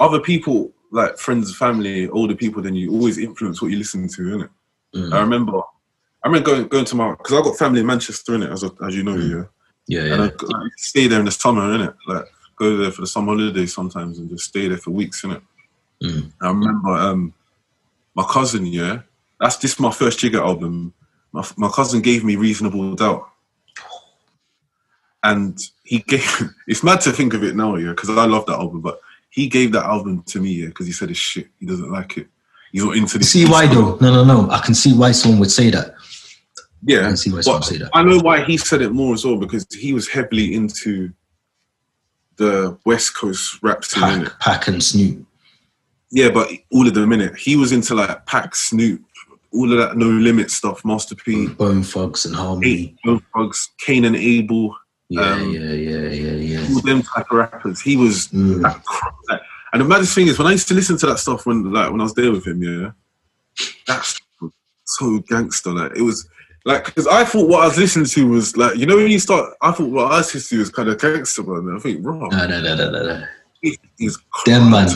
Other 0.00 0.20
people, 0.20 0.72
like 0.92 1.18
friends, 1.18 1.54
family, 1.56 2.08
older 2.08 2.36
people 2.36 2.62
than 2.62 2.74
you, 2.74 2.92
always 2.92 3.18
influence 3.18 3.60
what 3.60 3.72
you 3.72 3.78
listen 3.78 4.08
to, 4.08 4.22
innit? 4.22 4.50
Mm. 4.94 5.12
I 5.12 5.20
remember, 5.20 5.58
I 6.22 6.28
remember 6.28 6.46
going 6.46 6.68
going 6.68 6.84
to 6.86 6.94
my 6.94 7.10
because 7.10 7.32
I 7.34 7.42
got 7.42 7.58
family 7.58 7.80
in 7.80 7.86
Manchester, 7.86 8.32
innit? 8.32 8.52
As 8.52 8.64
as 8.64 8.96
you 8.96 9.02
know, 9.02 9.16
yeah. 9.16 9.44
Yeah, 9.88 10.12
And 10.12 10.22
I 10.22 10.26
yeah. 10.26 10.56
like, 10.56 10.72
stay 10.76 11.06
there 11.08 11.18
in 11.18 11.24
the 11.24 11.32
summer, 11.32 11.62
innit? 11.62 11.94
Like 12.06 12.26
go 12.56 12.76
there 12.76 12.92
for 12.92 13.02
the 13.02 13.06
summer 13.06 13.32
holidays 13.34 13.74
sometimes 13.74 14.18
and 14.18 14.28
just 14.28 14.44
stay 14.44 14.68
there 14.68 14.78
for 14.78 14.92
weeks, 14.92 15.22
innit? 15.22 15.42
Mm. 16.02 16.32
I 16.40 16.48
remember 16.48 16.90
um, 16.90 17.34
my 18.14 18.24
cousin, 18.24 18.66
yeah. 18.66 19.00
That's 19.40 19.56
this 19.56 19.78
my 19.78 19.90
first 19.90 20.18
Jigga 20.20 20.40
album. 20.40 20.94
My, 21.32 21.46
my 21.56 21.68
cousin 21.68 22.00
gave 22.00 22.24
me 22.24 22.36
Reasonable 22.36 22.94
Doubt. 22.94 23.28
And 25.22 25.58
he 25.84 26.00
gave 26.00 26.50
it's 26.66 26.84
mad 26.84 27.00
to 27.02 27.12
think 27.12 27.34
of 27.34 27.42
it 27.44 27.56
now, 27.56 27.76
yeah, 27.76 27.90
because 27.90 28.10
I 28.10 28.24
love 28.24 28.46
that 28.46 28.58
album, 28.58 28.80
but 28.80 29.00
he 29.30 29.48
gave 29.48 29.72
that 29.72 29.84
album 29.84 30.22
to 30.24 30.40
me, 30.40 30.50
yeah, 30.50 30.66
because 30.66 30.86
he 30.86 30.92
said 30.92 31.10
it's 31.10 31.18
shit. 31.18 31.48
He 31.58 31.66
doesn't 31.66 31.90
like 31.90 32.16
it. 32.18 32.28
He's 32.72 32.84
not 32.84 32.96
into 32.96 33.18
this. 33.18 33.32
See 33.32 33.46
why 33.46 33.66
though? 33.66 33.96
No, 33.96 34.12
no, 34.12 34.24
no. 34.24 34.50
I 34.50 34.60
can 34.60 34.74
see 34.74 34.92
why 34.92 35.12
someone 35.12 35.40
would 35.40 35.50
say 35.50 35.70
that. 35.70 35.94
Yeah. 36.82 37.00
I 37.00 37.08
can 37.08 37.16
see 37.16 37.32
why 37.32 37.40
someone 37.40 37.60
would 37.60 37.66
say 37.66 37.78
that. 37.78 37.90
I 37.94 38.02
know 38.02 38.18
why 38.20 38.44
he 38.44 38.56
said 38.56 38.82
it 38.82 38.92
more 38.92 39.14
as 39.14 39.24
well, 39.24 39.36
because 39.36 39.66
he 39.72 39.92
was 39.92 40.08
heavily 40.08 40.54
into 40.54 41.12
the 42.36 42.78
West 42.84 43.16
Coast 43.16 43.62
rap 43.62 43.84
scene. 43.84 44.24
Pac, 44.24 44.40
Pac 44.40 44.68
and 44.68 44.82
Snoop. 44.82 45.26
Yeah, 46.10 46.30
but 46.30 46.50
all 46.72 46.86
of 46.86 46.94
them 46.94 47.12
in 47.12 47.20
it. 47.20 47.36
He 47.36 47.56
was 47.56 47.72
into 47.72 47.94
like 47.94 48.24
Pac 48.26 48.54
Snoop, 48.54 49.02
all 49.52 49.72
of 49.72 49.78
that 49.78 49.96
No 49.96 50.06
Limit 50.06 50.50
stuff, 50.50 50.84
Master 50.84 51.14
P, 51.14 51.48
Bone 51.48 51.82
Thugs 51.82 52.26
and 52.26 52.34
Harmony. 52.34 52.96
Bone 53.04 53.22
Thugs, 53.34 53.70
Kane 53.78 54.04
and 54.04 54.16
Abel, 54.16 54.76
Yeah, 55.10 55.22
Um, 55.22 55.50
yeah, 55.54 55.72
yeah, 55.72 56.08
yeah, 56.10 56.32
yeah. 56.32 56.68
all 56.74 56.82
them 56.82 57.00
type 57.02 57.30
of 57.30 57.38
rappers. 57.38 57.80
He 57.80 57.96
was 57.96 58.28
Mm. 58.28 58.60
that 58.62 58.84
cr- 58.84 59.08
that- 59.28 59.40
and 59.72 59.80
the 59.80 59.86
maddest 59.86 60.14
thing 60.14 60.28
is 60.28 60.38
when 60.38 60.46
I 60.46 60.52
used 60.52 60.68
to 60.68 60.74
listen 60.74 60.98
to 60.98 61.06
that 61.06 61.18
stuff 61.18 61.46
when 61.46 61.72
like 61.72 61.90
when 61.90 62.00
I 62.00 62.04
was 62.04 62.12
there 62.12 62.30
with 62.30 62.46
him, 62.46 62.62
yeah, 62.62 62.90
that's 63.86 64.20
so 64.84 65.18
gangster. 65.20 65.72
Like 65.72 65.92
it 65.96 66.02
was 66.02 66.28
like 66.66 66.84
because 66.84 67.06
I 67.06 67.24
thought 67.24 67.48
what 67.48 67.62
I 67.62 67.68
was 67.68 67.78
listening 67.78 68.04
to 68.04 68.28
was 68.28 68.54
like 68.58 68.76
you 68.76 68.84
know 68.84 68.96
when 68.96 69.08
you 69.10 69.18
start, 69.18 69.54
I 69.62 69.72
thought 69.72 69.88
what 69.88 70.12
I 70.12 70.18
was 70.18 70.34
listening 70.34 70.58
to 70.58 70.60
was 70.60 70.70
kind 70.70 70.88
of 70.90 71.00
gangster, 71.00 71.42
man. 71.42 71.74
I 71.76 71.80
think 71.80 72.04
wrong. 72.04 72.28
No, 72.30 72.46
no, 72.46 72.60
no, 72.60 72.74
no, 72.74 72.90
no, 72.90 73.02
no. 73.06 73.24
Them 74.44 74.70
man. 74.70 74.88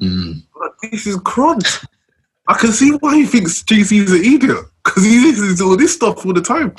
Mm. 0.00 0.42
Like, 0.58 0.90
this 0.90 1.06
is 1.06 1.16
crud. 1.18 1.84
I 2.50 2.54
can 2.58 2.72
see 2.72 2.90
why 2.90 3.14
he 3.14 3.26
thinks 3.26 3.62
JC 3.62 4.02
is 4.02 4.12
an 4.12 4.24
idiot 4.24 4.64
because 4.84 5.04
he 5.04 5.20
listens 5.20 5.58
to 5.60 5.64
all 5.66 5.76
this 5.76 5.94
stuff 5.94 6.26
all 6.26 6.32
the 6.32 6.40
time. 6.42 6.74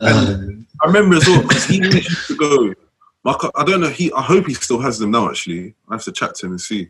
Uh, 0.00 0.36
I 0.82 0.86
remember 0.86 1.16
as 1.16 1.26
well 1.26 1.42
because 1.42 1.64
he 1.66 1.76
used 1.76 2.26
to 2.28 2.36
go. 2.36 2.74
Co- 3.34 3.50
I 3.56 3.64
don't 3.64 3.80
know. 3.80 3.88
He. 3.90 4.10
I 4.12 4.22
hope 4.22 4.46
he 4.46 4.54
still 4.54 4.80
has 4.80 4.98
them 4.98 5.10
now. 5.10 5.28
Actually, 5.28 5.74
I 5.88 5.94
have 5.94 6.04
to 6.04 6.12
chat 6.12 6.34
to 6.36 6.46
him 6.46 6.52
and 6.52 6.60
see. 6.60 6.88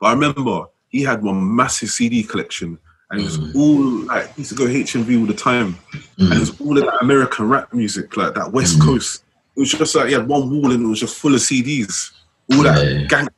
But 0.00 0.08
I 0.08 0.12
remember 0.12 0.66
he 0.88 1.02
had 1.02 1.22
one 1.22 1.56
massive 1.56 1.88
CD 1.90 2.22
collection, 2.22 2.78
and 3.10 3.20
it 3.20 3.24
was 3.24 3.38
Mm. 3.38 3.54
all 3.56 4.06
like 4.06 4.32
he 4.34 4.42
used 4.42 4.50
to 4.50 4.56
go 4.56 4.66
HMV 4.66 5.18
all 5.20 5.26
the 5.26 5.34
time, 5.34 5.78
and 6.18 6.32
it 6.32 6.36
mm. 6.36 6.40
was 6.40 6.60
all 6.60 6.76
of 6.78 6.84
that 6.84 6.98
American 7.02 7.48
rap 7.48 7.72
music, 7.72 8.16
like 8.16 8.34
that 8.34 8.52
West 8.52 8.78
Mm. 8.78 8.84
Coast. 8.84 9.24
It 9.56 9.60
was 9.60 9.70
just 9.72 9.94
like 9.96 10.06
he 10.08 10.12
had 10.12 10.28
one 10.28 10.50
wall 10.50 10.70
and 10.72 10.82
it 10.84 10.86
was 10.86 11.00
just 11.00 11.16
full 11.16 11.34
of 11.34 11.40
CDs, 11.40 12.12
all 12.52 12.62
that 12.62 12.84
Yeah. 12.84 13.06
gang. 13.06 13.28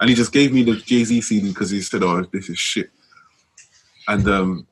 And 0.00 0.10
he 0.10 0.14
just 0.16 0.32
gave 0.32 0.52
me 0.52 0.62
the 0.62 0.76
Jay 0.76 1.04
Z 1.04 1.20
CD 1.22 1.48
because 1.48 1.70
he 1.70 1.80
said, 1.80 2.02
"Oh, 2.02 2.22
this 2.32 2.48
is 2.48 2.58
shit." 2.58 2.90
And 4.08 4.26
um, 4.28 4.66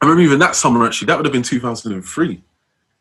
I 0.00 0.06
remember 0.06 0.22
even 0.22 0.38
that 0.38 0.54
summer 0.54 0.86
actually, 0.86 1.06
that 1.06 1.16
would 1.16 1.26
have 1.26 1.32
been 1.32 1.42
2003. 1.42 2.42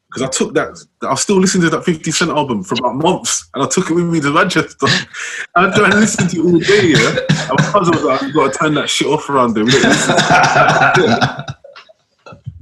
Because 0.08 0.22
I 0.22 0.28
took 0.30 0.54
that, 0.54 0.78
I 1.02 1.16
still 1.16 1.38
listening 1.38 1.70
to 1.70 1.70
that 1.76 1.84
50 1.84 2.12
Cent 2.12 2.32
album 2.32 2.64
for 2.64 2.76
about 2.76 2.96
months, 2.96 3.50
and 3.54 3.62
I 3.64 3.68
took 3.68 3.90
it 3.92 3.94
with 3.94 4.06
me 4.06 4.22
to 4.22 4.32
Manchester. 4.32 4.88
and 5.56 5.68
I 5.74 5.78
tried 5.78 5.92
to 5.92 5.98
listen 5.98 6.30
to 6.30 6.38
it 6.38 6.46
all 6.46 6.60
day, 6.60 6.88
yeah. 6.88 7.18
And 7.50 7.60
my 7.60 7.72
cousin 7.72 7.94
was 7.94 8.04
like, 8.04 8.22
"You 8.22 8.34
got 8.34 8.54
to 8.54 8.60
turn 8.60 8.74
that 8.76 8.90
shit 8.90 9.08
off 9.08 9.30
around 9.30 9.54
there." 9.54 9.66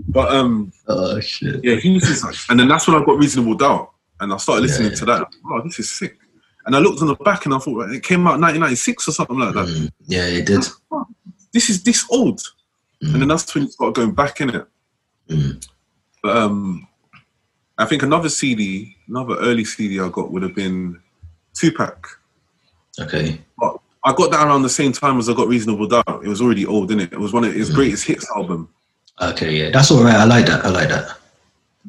But 0.08 0.34
um, 0.34 0.72
oh 0.88 1.20
shit. 1.20 1.62
yeah, 1.62 1.76
he 1.76 1.94
was 1.94 2.24
like, 2.24 2.36
and 2.50 2.58
then 2.58 2.70
that's 2.70 2.88
when 2.88 2.96
I 2.96 3.04
got 3.04 3.18
Reasonable 3.18 3.56
Doubt, 3.56 3.92
and 4.22 4.32
I 4.32 4.38
started 4.38 4.62
Yeah, 4.62 4.68
listening 4.68 4.92
yeah. 4.92 4.96
to 4.98 5.06
that. 5.06 5.28
Oh, 5.46 5.62
this 5.62 5.78
is 5.80 5.92
sick. 5.92 6.18
And 6.66 6.74
I 6.74 6.80
looked 6.80 7.02
on 7.02 7.08
the 7.10 7.16
back, 7.16 7.44
and 7.46 7.54
I 7.54 7.58
thought 7.58 7.90
it 7.92 8.02
came 8.02 8.22
out 8.22 8.40
1996 8.40 9.10
or 9.10 9.12
something 9.12 9.38
like 9.38 9.54
that. 9.56 9.68
Mm. 9.68 9.92
Yeah, 10.08 10.26
it 10.26 10.46
did. 10.46 10.64
This 11.52 11.70
is 11.70 11.84
this 11.84 12.06
old, 12.10 12.42
Mm. 13.04 13.14
and 13.14 13.22
then 13.22 13.28
that's 13.28 13.54
when 13.54 13.66
you 13.66 13.70
start 13.72 13.94
going 13.96 14.12
back 14.14 14.42
in 14.42 14.50
it. 14.52 14.66
Mm. 15.30 15.68
But 16.24 16.38
um, 16.38 16.88
I 17.78 17.86
think 17.86 18.04
another 18.04 18.30
CD, 18.30 18.96
another 19.08 19.36
early 19.40 19.66
CD 19.66 20.00
I 20.00 20.10
got 20.10 20.32
would 20.32 20.44
have 20.44 20.56
been 20.56 21.00
Tupac. 21.54 22.08
Okay. 23.00 23.42
But 23.58 23.78
I 24.04 24.14
got 24.14 24.32
that 24.32 24.46
around 24.46 24.62
the 24.64 24.70
same 24.70 24.92
time 24.92 25.18
as 25.20 25.28
I 25.30 25.34
got 25.34 25.48
Reasonable 25.48 25.88
Doubt. 25.88 26.22
It 26.24 26.28
was 26.28 26.42
already 26.42 26.66
old, 26.66 26.88
didn't 26.90 27.04
it? 27.04 27.14
It 27.14 27.20
was 27.20 27.34
one 27.34 27.44
of 27.44 27.54
his 27.54 27.70
Mm. 27.70 27.76
greatest 27.76 28.06
hits 28.06 28.26
album. 28.36 28.70
Okay, 29.22 29.52
yeah. 29.56 29.70
That's 29.72 29.92
all 29.92 30.04
right. 30.04 30.16
I 30.16 30.26
like 30.26 30.46
that. 30.48 30.66
I 30.66 30.70
like 30.70 30.90
that. 30.90 31.18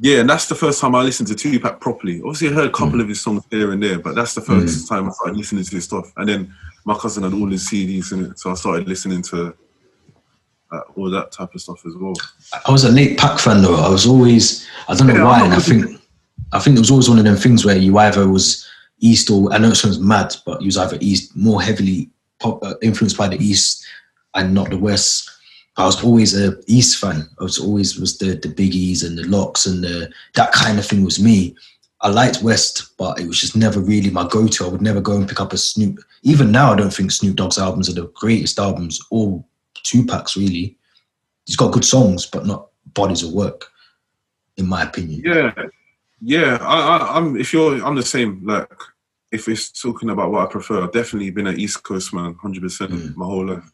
Yeah, 0.01 0.21
and 0.21 0.29
that's 0.29 0.47
the 0.47 0.55
first 0.55 0.81
time 0.81 0.95
I 0.95 1.03
listened 1.03 1.29
to 1.29 1.35
Tupac 1.35 1.81
properly. 1.81 2.21
Obviously, 2.21 2.49
I 2.49 2.53
heard 2.53 2.67
a 2.69 2.73
couple 2.73 2.99
Mm. 2.99 3.03
of 3.03 3.09
his 3.09 3.21
songs 3.23 3.43
here 3.51 3.73
and 3.73 3.83
there, 3.83 3.99
but 3.99 4.15
that's 4.15 4.35
the 4.35 4.41
first 4.43 4.87
time 4.89 5.09
I 5.09 5.13
started 5.13 5.37
listening 5.39 5.65
to 5.65 5.75
his 5.75 5.85
stuff. 5.85 6.13
And 6.17 6.29
then 6.29 6.55
my 6.85 6.95
cousin 6.95 7.23
had 7.23 7.33
all 7.33 7.47
his 7.49 7.67
CDs 7.69 8.13
in 8.13 8.27
it, 8.27 8.39
so 8.39 8.51
I 8.51 8.55
started 8.55 8.87
listening 8.89 9.23
to 9.23 9.55
uh, 10.71 10.81
all 10.97 11.11
that 11.11 11.33
type 11.33 11.55
of 11.55 11.61
stuff 11.61 11.85
as 11.87 11.95
well. 11.97 12.15
I 12.67 12.71
was 12.71 12.85
a 12.85 12.91
late 12.91 13.19
Pac 13.19 13.39
fan 13.39 13.63
though. 13.63 13.77
I 13.77 13.89
was 13.89 14.07
always 14.07 14.67
I 14.89 14.95
don't 14.95 15.07
know 15.07 15.15
Yeah, 15.15 15.25
why, 15.25 15.45
and 15.45 15.55
I 15.55 15.59
think 15.59 16.01
I 16.53 16.59
think 16.59 16.77
it 16.77 16.81
was 16.81 16.91
always 16.91 17.09
one 17.09 17.19
of 17.19 17.25
them 17.25 17.37
things 17.37 17.65
where 17.65 17.77
you 17.77 17.97
either 17.99 18.29
was 18.29 18.67
East 19.01 19.31
or 19.31 19.53
I 19.53 19.59
know 19.59 19.69
it 19.69 19.77
sounds 19.77 19.99
mad, 19.99 20.35
but 20.45 20.61
you 20.61 20.67
was 20.67 20.77
either 20.79 20.99
East 21.01 21.37
more 21.37 21.61
heavily 21.63 22.11
pop, 22.39 22.63
uh, 22.65 22.75
influenced 22.83 23.17
by 23.19 23.29
the 23.29 23.39
East 23.39 23.85
and 24.35 24.55
not 24.55 24.71
the 24.71 24.79
West. 24.79 25.31
I 25.79 25.85
was 25.85 26.03
always 26.03 26.39
a 26.39 26.57
East 26.67 26.99
fan. 26.99 27.29
I 27.39 27.45
was 27.45 27.59
always 27.59 27.99
was 27.99 28.19
the 28.19 28.35
the 28.35 28.49
biggies 28.49 29.05
and 29.05 29.19
the 29.19 29.25
LOX 29.25 29.67
and 29.67 29.85
the 29.85 30.11
that 30.35 30.53
kind 30.53 30.79
of 30.79 30.87
thing 30.87 31.05
was 31.05 31.21
me. 31.23 31.55
I 32.03 32.09
liked 32.11 32.43
West, 32.43 32.97
but 32.99 33.19
it 33.19 33.27
was 33.27 33.41
just 33.41 33.57
never 33.57 33.81
really 33.81 34.11
my 34.11 34.29
go-to. 34.29 34.67
I 34.67 34.69
would 34.69 34.83
never 34.83 35.01
go 35.01 35.17
and 35.17 35.27
pick 35.29 35.41
up 35.41 35.55
a 35.55 35.57
Snoop. 35.59 35.99
Even 36.23 36.53
now, 36.53 36.73
I 36.73 36.77
don't 36.77 36.93
think 36.93 37.11
Snoop 37.11 37.37
Dogg's 37.37 37.59
albums 37.59 37.89
are 37.89 37.95
the 37.95 38.09
greatest 38.15 38.59
albums 38.59 39.01
or 39.11 39.43
Tupac's 39.89 40.37
really. 40.37 40.77
He's 41.47 41.57
got 41.57 41.73
good 41.73 41.85
songs, 41.85 42.27
but 42.27 42.47
not 42.47 42.69
bodies 42.95 43.23
of 43.23 43.33
work, 43.33 43.71
in 44.57 44.67
my 44.67 44.83
opinion. 44.83 45.23
Yeah, 45.25 45.53
yeah. 46.21 46.59
I, 46.61 46.97
I, 46.99 47.17
I'm 47.17 47.37
if 47.37 47.53
you're, 47.53 47.85
I'm 47.85 47.95
the 47.95 48.03
same. 48.03 48.45
Like 48.45 48.71
if 49.33 49.49
it's 49.49 49.71
talking 49.81 50.11
about 50.11 50.31
what 50.33 50.49
I 50.49 50.51
prefer, 50.51 50.83
I've 50.83 50.93
definitely 50.93 51.31
been 51.31 51.47
an 51.47 51.59
East 51.61 51.83
Coast 51.83 52.13
man, 52.15 52.35
hundred 52.41 52.63
percent 52.63 52.91
Mm. 52.93 53.17
my 53.17 53.27
whole 53.27 53.47
life. 53.47 53.71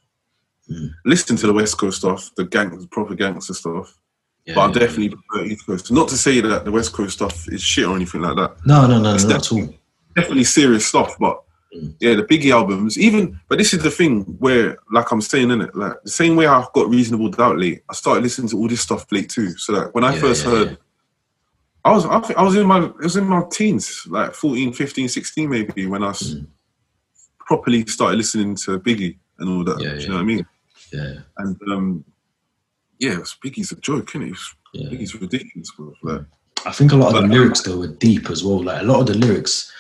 Mm. 0.71 0.91
Listen 1.05 1.37
to 1.37 1.47
the 1.47 1.53
West 1.53 1.79
Coast 1.79 1.99
stuff, 1.99 2.31
the 2.37 2.45
gang, 2.45 2.87
proper 2.91 3.15
gangster 3.15 3.55
stuff, 3.55 3.97
Yeah, 4.45 4.55
but 4.55 4.61
I 4.61 4.67
yeah, 4.69 4.73
definitely 4.81 5.11
prefer 5.17 5.45
East 5.47 5.67
Coast. 5.67 5.91
Not 5.93 6.09
to 6.09 6.17
say 6.17 6.41
that 6.41 6.65
the 6.65 6.71
West 6.73 6.93
Coast 6.93 7.15
stuff 7.15 7.49
is 7.49 7.61
shit 7.63 7.87
or 7.87 7.97
anything 7.97 8.23
like 8.23 8.37
that. 8.37 8.57
No, 8.67 8.87
no, 8.87 9.01
no, 9.01 9.15
It's 9.15 9.25
no, 9.25 9.31
not 9.31 9.47
at 9.47 9.53
all. 9.53 9.75
Definitely 10.15 10.45
serious 10.45 10.87
stuff, 10.87 11.17
but 11.19 11.43
Mm. 11.75 11.95
Yeah, 12.01 12.15
the 12.15 12.23
Biggie 12.23 12.53
albums, 12.53 12.99
even, 12.99 13.41
but 13.49 13.57
this 13.59 13.73
is 13.73 13.83
the 13.83 13.91
thing 13.91 14.25
where, 14.39 14.77
like 14.91 15.11
I'm 15.11 15.23
saying, 15.23 15.51
in 15.51 15.63
it, 15.63 15.75
like 15.75 15.95
the 16.05 16.11
same 16.11 16.37
way 16.37 16.47
I 16.47 16.65
got 16.75 16.89
Reasonable 16.91 17.31
Doubt 17.31 17.59
late, 17.59 17.83
I 17.89 17.95
started 17.95 18.23
listening 18.23 18.49
to 18.51 18.59
all 18.59 18.69
this 18.69 18.83
stuff 18.83 19.11
late 19.11 19.31
too. 19.31 19.57
So 19.57 19.73
like 19.73 19.95
when 19.95 20.05
I 20.05 20.15
Yeah, 20.15 20.21
first 20.21 20.45
yeah, 20.45 20.51
heard, 20.51 20.71
yeah. 20.71 20.77
I 21.85 21.93
was, 21.93 22.05
I, 22.07 22.21
think 22.21 22.39
I 22.39 22.43
was 22.43 22.57
in 22.57 22.67
my, 22.67 22.85
it 22.85 22.97
was 22.99 23.17
in 23.17 23.25
my 23.25 23.43
teens, 23.51 24.07
like 24.09 24.35
14, 24.35 24.73
15, 24.75 25.09
16 25.09 25.49
maybe, 25.49 25.87
when 25.87 26.03
I 26.05 26.11
Mm. 26.13 26.47
properly 27.41 27.87
started 27.87 28.17
listening 28.19 28.55
to 28.57 28.79
Biggie 28.79 29.17
and 29.39 29.49
all 29.49 29.65
that. 29.65 29.81
Yeah, 29.81 29.95
do 29.95 30.01
you 30.01 30.09
know 30.09 30.15
what 30.17 30.21
I 30.21 30.25
mean? 30.25 30.47
Yeah, 30.93 31.15
And 31.39 31.57
um, 31.71 32.05
yeah, 32.99 33.13
it 33.15 33.19
was, 33.21 33.37
Biggie's 33.43 33.73
a 33.73 33.77
joke, 33.77 34.11
isn't 34.15 34.29
it? 34.29 34.37
Yeah. 34.75 34.91
Biggie's 34.91 35.15
ridiculous, 35.15 35.71
bro. 35.77 35.95
Like, 36.03 36.23
I 36.67 36.71
think 36.71 36.93
a 36.93 36.97
lot 36.97 37.15
of 37.17 37.23
the 37.23 37.29
lyrics 37.29 37.63
though 37.63 37.79
were 37.79 37.89
deep 37.89 38.31
as 38.31 38.45
well. 38.45 38.63
Like 38.63 38.83
a 38.83 38.85
lot 38.85 39.01
of 39.01 39.07
the 39.07 39.15
lyrics, 39.15 39.73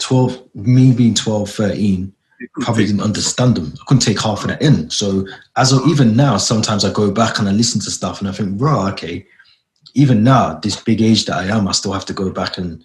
12, 0.00 0.54
me 0.54 0.92
being 0.92 1.14
12, 1.14 1.50
13, 1.50 2.12
probably 2.60 2.86
didn't 2.86 3.00
understand 3.00 3.56
them. 3.56 3.72
I 3.80 3.84
couldn't 3.86 4.02
take 4.02 4.20
half 4.20 4.42
of 4.42 4.48
that 4.48 4.62
in. 4.62 4.90
So 4.90 5.26
as 5.56 5.72
of, 5.72 5.86
even 5.86 6.16
now, 6.16 6.36
sometimes 6.36 6.84
I 6.84 6.92
go 6.92 7.10
back 7.10 7.38
and 7.38 7.48
I 7.48 7.52
listen 7.52 7.80
to 7.82 7.90
stuff 7.90 8.20
and 8.20 8.28
I 8.28 8.32
think, 8.32 8.60
raw, 8.60 8.88
okay. 8.88 9.26
Even 9.94 10.24
now, 10.24 10.54
this 10.54 10.80
big 10.80 11.00
age 11.00 11.26
that 11.26 11.36
I 11.36 11.56
am, 11.56 11.68
I 11.68 11.72
still 11.72 11.92
have 11.92 12.04
to 12.06 12.12
go 12.12 12.30
back 12.30 12.58
and 12.58 12.84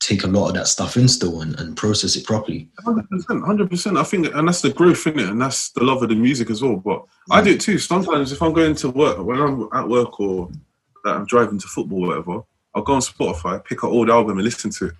take 0.00 0.24
a 0.24 0.26
lot 0.26 0.48
of 0.48 0.54
that 0.54 0.68
stuff 0.68 0.96
in 0.96 1.08
still 1.08 1.40
and, 1.40 1.58
and 1.58 1.76
process 1.76 2.16
it 2.16 2.24
properly. 2.24 2.68
Hundred 2.84 3.08
percent, 3.08 3.44
hundred 3.44 3.70
percent. 3.70 3.96
I 3.96 4.04
think, 4.04 4.34
and 4.34 4.46
that's 4.46 4.60
the 4.60 4.72
growth 4.72 5.06
in 5.06 5.18
it, 5.18 5.28
and 5.28 5.40
that's 5.40 5.70
the 5.70 5.84
love 5.84 6.02
of 6.02 6.08
the 6.10 6.14
music 6.14 6.50
as 6.50 6.62
well. 6.62 6.76
But 6.76 7.04
I 7.30 7.40
mm. 7.40 7.44
do 7.44 7.50
it 7.52 7.60
too. 7.60 7.78
Sometimes 7.78 8.32
if 8.32 8.42
I'm 8.42 8.52
going 8.52 8.74
to 8.76 8.90
work, 8.90 9.18
when 9.18 9.40
I'm 9.40 9.68
at 9.72 9.88
work 9.88 10.20
or 10.20 10.50
that 11.04 11.16
I'm 11.16 11.26
driving 11.26 11.58
to 11.58 11.66
football, 11.66 12.04
or 12.04 12.08
whatever, 12.08 12.42
I'll 12.74 12.82
go 12.82 12.94
on 12.94 13.00
Spotify, 13.00 13.64
pick 13.64 13.82
an 13.82 13.90
old 13.90 14.10
album 14.10 14.38
and 14.38 14.44
listen 14.44 14.70
to 14.72 14.86
it. 14.86 14.94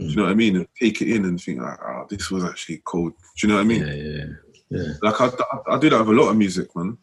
Do 0.00 0.06
you 0.06 0.16
know 0.16 0.22
what 0.22 0.32
I 0.32 0.34
mean? 0.34 0.56
And 0.56 0.66
take 0.80 1.02
it 1.02 1.14
in 1.14 1.26
and 1.26 1.38
think, 1.40 1.60
like, 1.60 1.78
oh, 1.84 2.06
this 2.08 2.30
was 2.30 2.42
actually 2.42 2.80
cool. 2.86 3.10
Do 3.10 3.16
you 3.42 3.48
know 3.48 3.56
what 3.56 3.60
I 3.60 3.64
mean? 3.64 3.86
Yeah, 3.86 3.92
yeah, 3.92 4.24
yeah. 4.70 4.92
Like 5.02 5.20
I, 5.20 5.26
I, 5.26 5.74
I 5.74 5.78
do 5.78 5.90
that 5.90 5.98
with 6.00 6.16
a 6.16 6.20
lot 6.20 6.30
of 6.30 6.36
music, 6.36 6.74
man. 6.74 6.96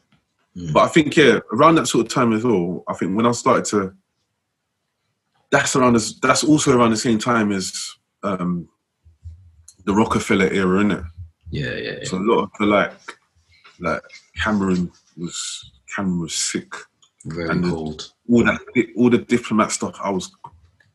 Mm. 0.56 0.74
But 0.74 0.84
I 0.86 0.88
think 0.88 1.16
yeah, 1.16 1.40
around 1.54 1.76
that 1.76 1.88
sort 1.88 2.08
of 2.08 2.12
time 2.12 2.34
as 2.34 2.44
well. 2.44 2.84
I 2.88 2.96
think 2.96 3.16
when 3.16 3.28
I 3.28 3.32
started 3.34 3.66
to, 3.66 3.94
that's 5.52 5.76
around 5.76 5.94
this. 5.94 6.20
That's 6.20 6.44
also 6.44 6.76
around 6.76 6.90
the 6.92 6.98
same 6.98 7.20
time 7.20 7.52
as 7.52 7.94
um, 8.24 8.68
the 9.86 9.94
Rockefeller 9.94 10.52
era, 10.52 10.78
isn't 10.80 10.92
it? 10.92 11.04
Yeah, 11.52 11.74
yeah, 11.76 11.92
yeah. 12.00 12.04
So 12.06 12.18
a 12.18 12.20
lot 12.20 12.44
of 12.44 12.50
the 12.60 12.66
like, 12.66 12.94
like 13.80 14.02
Cam'ron 14.42 14.92
was 15.16 15.72
Cam'ron 15.96 16.22
was 16.22 16.34
sick. 16.34 16.74
Very 17.26 17.50
and 17.50 17.64
the- 17.64 17.72
All 17.74 18.44
that, 18.44 18.60
all 18.98 19.10
the 19.10 19.20
diplomat 19.20 19.72
stuff. 19.72 19.98
I 20.04 20.10
was 20.10 20.32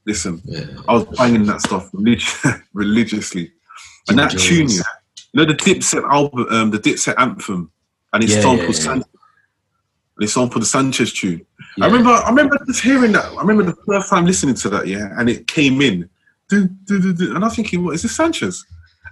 listen. 0.06 0.40
Yeah. 0.44 0.64
I 0.88 0.94
was 0.94 1.04
banging 1.16 1.46
that 1.46 1.60
stuff 1.60 1.90
relig- 1.92 2.22
religiously. 2.72 3.52
And 4.08 4.18
that 4.18 4.32
Jim 4.32 4.66
tune, 4.66 4.68
you 4.70 4.82
know 5.34 5.44
the 5.44 5.54
Dipset 5.54 6.02
album, 6.10 6.46
um, 6.50 6.70
the 6.70 6.78
Dipset 6.78 7.14
anthem, 7.18 7.70
and 8.12 8.24
it's 8.24 8.34
Yeah, 8.34 8.40
sampled 8.42 8.74
yeah. 8.76 8.82
Sanchez. 8.82 9.06
Sampled 10.32 10.62
the 10.62 10.66
Sanchez 10.66 11.12
tune. 11.12 11.44
I 11.80 11.86
remember, 11.86 12.10
I 12.10 12.28
remember 12.28 12.58
just 12.66 12.82
hearing 12.82 13.12
that. 13.12 13.24
I 13.24 13.40
remember 13.40 13.64
the 13.64 13.76
first 13.86 14.10
time 14.10 14.26
listening 14.26 14.54
to 14.56 14.68
that, 14.70 14.86
yeah, 14.86 15.08
and 15.18 15.28
it 15.28 15.46
came 15.46 15.80
in, 15.80 16.08
dun, 16.48 16.78
dun, 16.84 17.14
dun, 17.14 17.36
and 17.36 17.44
I'm 17.44 17.50
thinking, 17.50 17.84
what 17.84 17.94
is 17.94 18.02
this 18.02 18.14
Sanchez? 18.14 18.64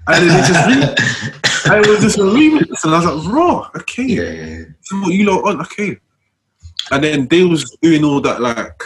And 0.06 0.28
then 0.28 0.38
it 0.38 0.46
just 0.46 0.66
re- 0.66 1.72
and 1.74 1.84
it 1.84 1.88
was 1.88 2.00
just 2.00 2.18
a 2.18 2.22
remix, 2.22 2.84
and 2.84 2.94
I 2.94 3.04
was 3.04 3.26
like, 3.26 3.34
raw, 3.34 3.70
okay, 3.76 4.02
yeah, 4.04 4.22
yeah, 4.22 4.44
yeah. 4.58 4.64
so 4.82 5.00
what 5.00 5.12
you 5.12 5.24
lot 5.24 5.48
on, 5.48 5.60
okay. 5.62 5.96
And 6.90 7.02
then 7.04 7.28
they 7.28 7.44
was 7.44 7.64
doing 7.80 8.04
all 8.04 8.20
that 8.20 8.40
like. 8.40 8.82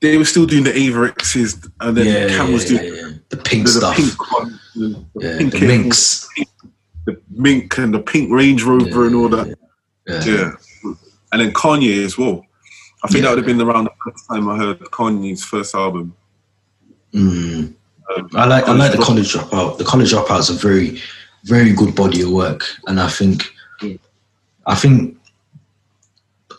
They 0.00 0.16
were 0.16 0.24
still 0.24 0.46
doing 0.46 0.64
the 0.64 0.70
Avirexes, 0.70 1.70
and 1.80 1.96
then 1.96 2.06
yeah, 2.06 2.36
Cam 2.36 2.52
was 2.52 2.70
yeah, 2.70 2.80
doing 2.80 2.94
yeah. 2.94 3.18
the 3.28 3.36
pink 3.36 3.66
the, 3.66 3.70
stuff. 3.72 3.96
the 3.96 4.02
pink 4.02 4.32
one, 4.32 4.60
the, 4.74 5.04
yeah, 5.20 5.38
pink 5.38 5.52
the 5.52 5.66
minks. 5.66 6.28
the 7.04 7.20
mink 7.30 7.76
and 7.78 7.92
the 7.92 8.00
pink 8.00 8.32
Range 8.32 8.62
Rover 8.62 9.06
and 9.06 9.14
all 9.14 9.28
that. 9.28 9.56
Yeah. 10.06 10.52
And 11.32 11.40
then 11.40 11.52
Kanye 11.52 12.04
as 12.04 12.16
well. 12.18 12.44
I 13.04 13.08
think 13.08 13.24
that 13.24 13.30
would 13.30 13.38
have 13.38 13.46
been 13.46 13.60
around 13.60 13.84
the 13.84 13.92
first 14.04 14.26
time 14.26 14.48
I 14.48 14.56
heard 14.56 14.78
Kanye's 14.80 15.44
first 15.44 15.74
album. 15.74 16.14
Mm. 17.12 17.74
Um, 18.16 18.30
I 18.34 18.46
like 18.46 18.64
I 18.64 18.72
like 18.72 18.92
the 18.92 18.98
College 18.98 19.32
dropout. 19.34 19.78
The 19.78 19.84
college 19.84 20.12
dropout's 20.12 20.48
a 20.50 20.54
very, 20.54 21.00
very 21.44 21.72
good 21.72 21.94
body 21.94 22.22
of 22.22 22.30
work, 22.30 22.64
and 22.86 23.00
I 23.00 23.08
think, 23.08 23.52
Mm. 23.80 23.98
I 24.66 24.74
think, 24.74 25.16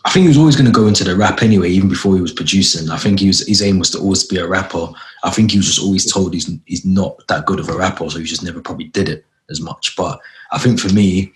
I 0.04 0.10
think 0.10 0.24
he 0.24 0.28
was 0.30 0.38
always 0.38 0.56
going 0.56 0.66
to 0.66 0.72
go 0.72 0.88
into 0.88 1.04
the 1.04 1.16
rap 1.16 1.44
anyway, 1.44 1.70
even 1.70 1.90
before 1.90 2.16
he 2.16 2.22
was 2.22 2.34
producing. 2.34 2.90
I 2.90 2.98
think 2.98 3.20
he 3.20 3.28
was, 3.28 3.46
his 3.48 3.62
aim 3.62 3.78
was 3.78 3.92
to 3.92 4.00
always 4.00 4.24
be 4.24 4.38
a 4.38 4.48
rapper. 4.48 4.88
I 5.24 5.30
think 5.30 5.52
he 5.52 5.58
was 5.58 5.68
just 5.68 5.82
always 5.82 6.12
told 6.12 6.34
he's 6.34 6.50
he's 6.66 6.86
not 6.86 7.22
that 7.28 7.46
good 7.46 7.60
of 7.60 7.70
a 7.70 7.78
rapper, 7.78 8.10
so 8.10 8.18
he 8.18 8.26
just 8.26 8.44
never 8.44 8.62
probably 8.62 8.86
did 8.86 9.10
it 9.10 9.26
as 9.50 9.62
much. 9.62 9.96
But 9.96 10.20
I 10.52 10.58
think 10.58 10.80
for 10.80 10.92
me, 10.92 11.32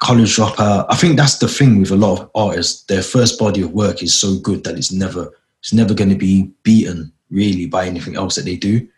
college 0.00 0.36
dropout. 0.36 0.86
I 0.88 0.96
think 0.96 1.16
that's 1.16 1.38
the 1.38 1.46
thing 1.46 1.80
with 1.80 1.92
a 1.92 1.96
lot 1.96 2.20
of 2.20 2.30
artists. 2.34 2.82
Their 2.84 3.02
first 3.02 3.38
body 3.38 3.62
of 3.62 3.72
work 3.72 4.02
is 4.02 4.18
so 4.18 4.38
good 4.38 4.64
that 4.64 4.76
it's 4.76 4.92
never 4.92 5.30
it's 5.60 5.72
never 5.72 5.94
going 5.94 6.10
to 6.10 6.16
be 6.16 6.50
beaten 6.62 7.12
really 7.30 7.66
by 7.66 7.86
anything 7.86 8.16
else 8.16 8.34
that 8.34 8.44
they 8.44 8.56
do. 8.56 8.88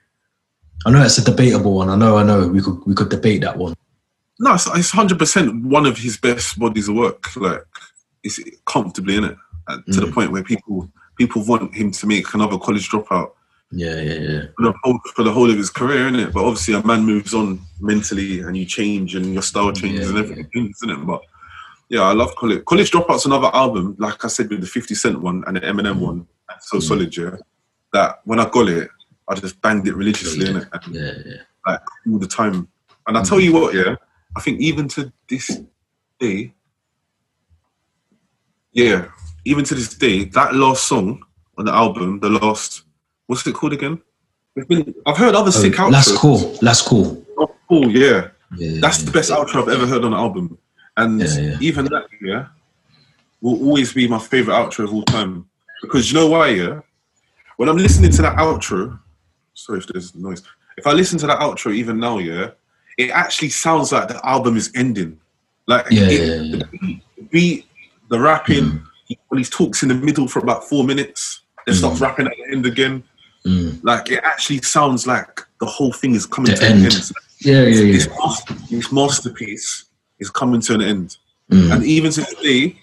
I 0.87 0.90
know 0.90 1.03
it's 1.03 1.18
a 1.18 1.25
debatable 1.25 1.75
one. 1.75 1.90
I 1.90 1.96
know, 1.96 2.16
I 2.16 2.22
know. 2.22 2.48
We 2.48 2.62
could 2.62 2.81
we 2.87 2.94
could 2.94 3.11
debate 3.11 3.42
that 3.42 3.59
one. 3.59 3.75
No, 4.38 4.55
it's, 4.55 4.66
it's 4.66 4.92
100% 4.92 5.64
one 5.64 5.87
of 5.87 5.98
his 5.98 6.16
best 6.16 6.59
bodies 6.59 6.88
of 6.88 6.96
work. 6.96 7.37
Like, 7.37 7.64
it's 8.24 8.38
comfortably 8.66 9.16
in 9.16 9.24
it 9.24 9.37
to 9.92 10.00
the 10.00 10.06
Mm. 10.06 10.12
point 10.14 10.32
where 10.32 10.42
people 10.44 10.90
people 11.18 11.44
want 11.44 11.74
him 11.74 11.90
to 11.92 12.06
make 12.06 12.32
another 12.35 12.58
college 12.58 12.88
dropout 12.90 13.32
Yeah, 13.70 14.00
yeah, 14.00 14.14
yeah. 14.14 14.42
for 14.56 14.62
the 14.64 14.74
whole, 14.82 14.98
for 15.14 15.22
the 15.22 15.32
whole 15.32 15.50
of 15.50 15.56
his 15.56 15.70
career, 15.70 16.08
isn't 16.08 16.18
it? 16.20 16.32
But 16.32 16.44
obviously, 16.44 16.74
a 16.74 16.82
man 16.87 17.04
moves 17.04 17.32
on 17.35 17.61
mentally, 17.80 18.40
and 18.40 18.56
you 18.56 18.64
change, 18.64 19.14
and 19.14 19.32
your 19.32 19.42
style 19.42 19.72
changes, 19.72 20.04
Yeah, 20.04 20.08
and 20.11 20.18
everything 20.18 20.48
changes, 20.54 20.76
isn't 20.82 20.90
it? 20.90 21.06
But 21.06 21.20
yeah, 21.88 22.02
I 22.02 22.12
love 22.12 22.35
college. 22.37 22.64
College 22.64 22.90
Dropout's 22.90 23.26
another 23.26 23.50
album, 23.54 23.94
like 23.98 24.24
I 24.24 24.28
said, 24.28 24.48
with 24.50 24.61
the 24.62 24.66
Fifty 24.66 24.94
Cent 24.94 25.20
one 25.20 25.44
and 25.46 25.56
the 25.56 25.61
Eminem 25.61 25.98
one, 25.98 26.26
so 26.61 26.78
Mm. 26.78 26.82
solid, 26.82 27.16
yeah. 27.16 27.37
That 27.92 28.20
when 28.24 28.40
I 28.40 28.48
got 28.48 28.68
it, 28.68 28.88
I 29.28 29.35
just 29.35 29.61
banged 29.61 29.87
it 29.87 29.94
religiously, 29.94 30.46
Yeah, 30.46 30.52
innit? 30.52 30.68
And, 30.72 30.94
Yeah, 30.94 31.12
yeah. 31.26 31.42
like 31.66 31.80
all 32.11 32.18
the 32.18 32.26
time. 32.26 32.68
And 33.06 33.16
I 33.18 33.22
tell 33.22 33.38
you 33.40 33.52
what, 33.52 33.74
yeah, 33.74 33.96
I 34.37 34.40
think 34.40 34.61
even 34.61 34.88
to 34.88 35.12
this 35.28 35.61
day, 36.18 36.54
yeah, 38.72 39.06
even 39.44 39.64
to 39.64 39.74
this 39.74 39.94
day, 39.94 40.24
that 40.24 40.54
last 40.54 40.85
song 40.87 41.22
on 41.58 41.64
the 41.66 41.72
album, 41.72 42.20
the 42.20 42.30
last, 42.30 42.82
what's 43.26 43.46
it 43.46 43.54
called 43.54 43.72
again? 43.72 44.00
We've 44.54 44.68
been, 44.68 44.94
I've 45.06 45.16
heard 45.16 45.35
other 45.35 45.50
sick 45.52 45.78
Oh, 45.78 45.85
outros. 45.85 45.90
that's 45.92 46.16
cool. 46.16 46.38
That's 46.61 46.82
cool. 46.82 47.24
Oh, 47.38 47.54
cool, 47.68 47.90
yeah. 47.90 48.28
Yeah, 48.56 48.80
That's 48.80 49.00
yeah. 49.00 49.06
the 49.06 49.11
best 49.12 49.30
outro 49.30 49.62
I've 49.62 49.68
ever 49.68 49.87
heard 49.87 50.04
on 50.04 50.12
an 50.12 50.18
album. 50.18 50.58
And 50.98 51.22
even 51.62 51.87
that, 51.87 52.04
yeah, 52.20 52.46
will 53.40 53.58
always 53.66 53.92
be 53.94 54.06
my 54.06 54.18
favorite 54.18 54.54
outro 54.54 54.85
of 54.85 54.92
all 54.92 55.04
time. 55.04 55.48
Because 55.80 56.12
you 56.12 56.18
know 56.18 56.28
why, 56.28 56.48
yeah? 56.48 56.80
When 57.56 57.68
I'm 57.70 57.78
listening 57.78 58.11
to 58.12 58.22
that 58.22 58.37
outro, 58.37 58.98
sorry 59.54 59.78
if 59.78 59.87
there's 59.87 60.14
noise. 60.14 60.42
If 60.76 60.87
I 60.87 60.92
listen 60.92 61.18
to 61.20 61.26
that 61.28 61.38
outro 61.40 61.72
even 61.74 61.98
now, 61.98 62.18
yeah, 62.18 62.50
it 62.98 63.11
actually 63.11 63.48
sounds 63.48 63.90
like 63.90 64.08
the 64.08 64.20
album 64.26 64.56
is 64.56 64.70
ending. 64.74 65.18
Like 65.66 65.87
Yeah, 65.90 66.02
it- 66.04 66.12
yeah, 66.28 66.35
yeah. 66.42 66.56
the 66.58 66.66
beat, 66.78 67.02
the 67.16 67.22
beat, 67.24 67.66
the 68.12 68.20
rapping, 68.20 68.83
he, 69.09 69.18
when 69.29 69.38
he 69.38 69.44
talks 69.44 69.83
in 69.83 69.88
the 69.88 69.94
middle 69.94 70.29
for 70.29 70.38
about 70.38 70.68
four 70.68 70.85
minutes, 70.85 71.40
then 71.66 71.75
starts 71.75 71.98
Mm. 71.98 72.03
rapping 72.03 72.27
at 72.27 72.35
the 72.37 72.53
end 72.53 72.66
again. 72.66 73.03
Mm. 73.46 73.81
Like 73.83 74.11
it 74.11 74.20
actually 74.22 74.61
sounds 74.62 75.07
like 75.07 75.40
the 75.61 75.66
whole 75.66 75.92
thing 75.92 76.14
is 76.14 76.27
coming 76.27 76.53
The 76.53 76.59
to 76.59 76.66
an 76.66 76.72
end. 76.72 76.85
end. 76.87 77.11
Yeah, 77.40 77.62
yeah, 77.62 77.92
This, 77.92 78.07
yeah. 78.07 78.16
master- 78.18 78.55
this 78.70 78.92
masterpiece 78.92 79.85
is 80.20 80.31
coming 80.31 80.61
to 80.66 80.75
an 80.75 80.83
end. 80.83 81.16
Mm. 81.51 81.72
And 81.72 81.85
even 81.85 82.12
to 82.12 82.22
today, 82.25 82.79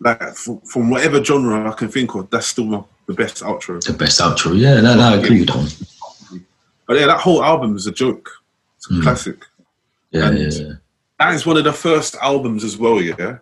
like 0.00 0.22
from, 0.34 0.60
from 0.72 0.90
whatever 0.90 1.24
genre 1.24 1.70
I 1.70 1.74
can 1.74 1.88
think 1.88 2.14
of, 2.14 2.28
that's 2.30 2.48
still 2.48 2.66
my, 2.66 2.82
the 3.06 3.14
best 3.14 3.42
outro. 3.42 3.80
The 3.82 3.92
best 3.94 4.20
outro. 4.20 4.58
Yeah, 4.58 4.80
no, 4.82 4.94
no, 4.94 5.02
I 5.02 5.14
agree 5.16 5.40
with 5.40 5.48
that. 5.48 6.42
But 6.86 6.98
yeah, 6.98 7.06
that 7.06 7.20
whole 7.20 7.42
album 7.42 7.76
is 7.76 7.86
a 7.86 7.92
joke. 7.92 8.28
It's 8.76 8.90
a 8.90 8.94
Mm. 8.94 9.02
classic. 9.02 9.38
Yeah, 10.10 10.30
yeah, 10.32 10.48
yeah. 10.50 10.72
That 11.18 11.34
is 11.34 11.46
one 11.46 11.56
of 11.56 11.64
the 11.64 11.72
first 11.72 12.14
albums 12.20 12.62
as 12.64 12.76
well, 12.76 13.00
yeah, 13.00 13.38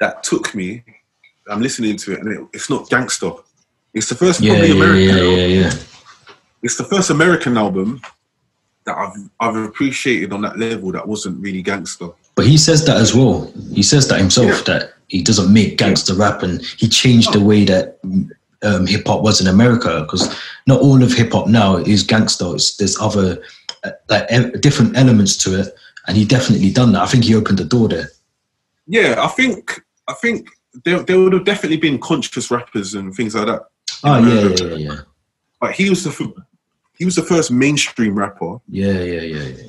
that 0.00 0.22
took 0.22 0.54
me. 0.54 0.84
I'm 1.48 1.60
listening 1.60 1.96
to 1.98 2.12
it, 2.12 2.20
and 2.20 2.28
it, 2.32 2.40
it's 2.52 2.70
not 2.70 2.88
gangster. 2.88 3.30
It's 3.92 4.08
the 4.08 4.14
first 4.14 4.40
Yeah, 4.40 4.52
probably 4.52 4.68
yeah, 4.68 4.74
American. 4.74 5.16
yeah, 5.16 5.22
yeah, 5.22 5.46
yeah. 5.62 5.72
It's 6.62 6.76
the 6.76 6.84
first 6.84 7.10
American 7.10 7.56
album 7.56 8.00
that 8.86 8.96
I've 8.96 9.16
I've 9.40 9.56
appreciated 9.56 10.32
on 10.32 10.42
that 10.42 10.58
level 10.58 10.92
that 10.92 11.06
wasn't 11.06 11.40
really 11.40 11.62
gangster. 11.62 12.08
But 12.34 12.46
he 12.46 12.56
says 12.56 12.84
that 12.86 12.96
as 12.96 13.14
well. 13.14 13.52
He 13.72 13.82
says 13.82 14.08
that 14.08 14.18
himself 14.18 14.48
Yeah. 14.66 14.74
that 14.78 14.94
he 15.08 15.22
doesn't 15.22 15.52
make 15.52 15.76
gangster 15.78 16.14
rap, 16.14 16.42
and 16.42 16.60
he 16.62 16.88
changed 16.88 17.32
the 17.32 17.40
way 17.40 17.64
that 17.64 17.98
um, 18.62 18.86
hip 18.86 19.06
hop 19.06 19.22
was 19.22 19.40
in 19.40 19.46
America 19.46 20.00
because 20.02 20.34
not 20.66 20.80
all 20.80 21.02
of 21.02 21.12
hip 21.12 21.32
hop 21.32 21.46
now 21.48 21.76
is 21.76 22.02
gangster. 22.02 22.54
It's, 22.54 22.76
there's 22.78 22.98
other 22.98 23.40
uh, 23.84 23.90
like 24.08 24.26
e- 24.32 24.58
different 24.60 24.96
elements 24.96 25.36
to 25.44 25.60
it, 25.60 25.74
and 26.08 26.16
he 26.16 26.24
definitely 26.24 26.72
done 26.72 26.92
that. 26.92 27.02
I 27.02 27.06
think 27.06 27.24
he 27.24 27.34
opened 27.36 27.58
the 27.58 27.64
door 27.64 27.88
there. 27.88 28.08
Yeah, 28.86 29.16
I 29.18 29.28
think 29.28 29.80
I 30.08 30.14
think 30.14 30.48
there, 30.84 31.00
there 31.00 31.18
would 31.18 31.32
have 31.32 31.44
definitely 31.44 31.78
been 31.78 31.98
conscious 31.98 32.50
rappers 32.50 32.94
and 32.94 33.14
things 33.14 33.34
like 33.34 33.46
that. 33.46 33.62
Oh 34.02 34.18
yeah, 34.18 34.48
yeah, 34.48 34.66
yeah, 34.66 34.92
yeah. 34.92 35.00
But 35.60 35.72
he 35.72 35.88
was 35.88 36.04
the 36.04 36.10
f- 36.10 36.44
he 36.98 37.04
was 37.04 37.16
the 37.16 37.22
first 37.22 37.50
mainstream 37.50 38.16
rapper 38.16 38.58
Yeah, 38.68 38.92
yeah, 38.92 39.20
yeah, 39.22 39.42
yeah. 39.42 39.62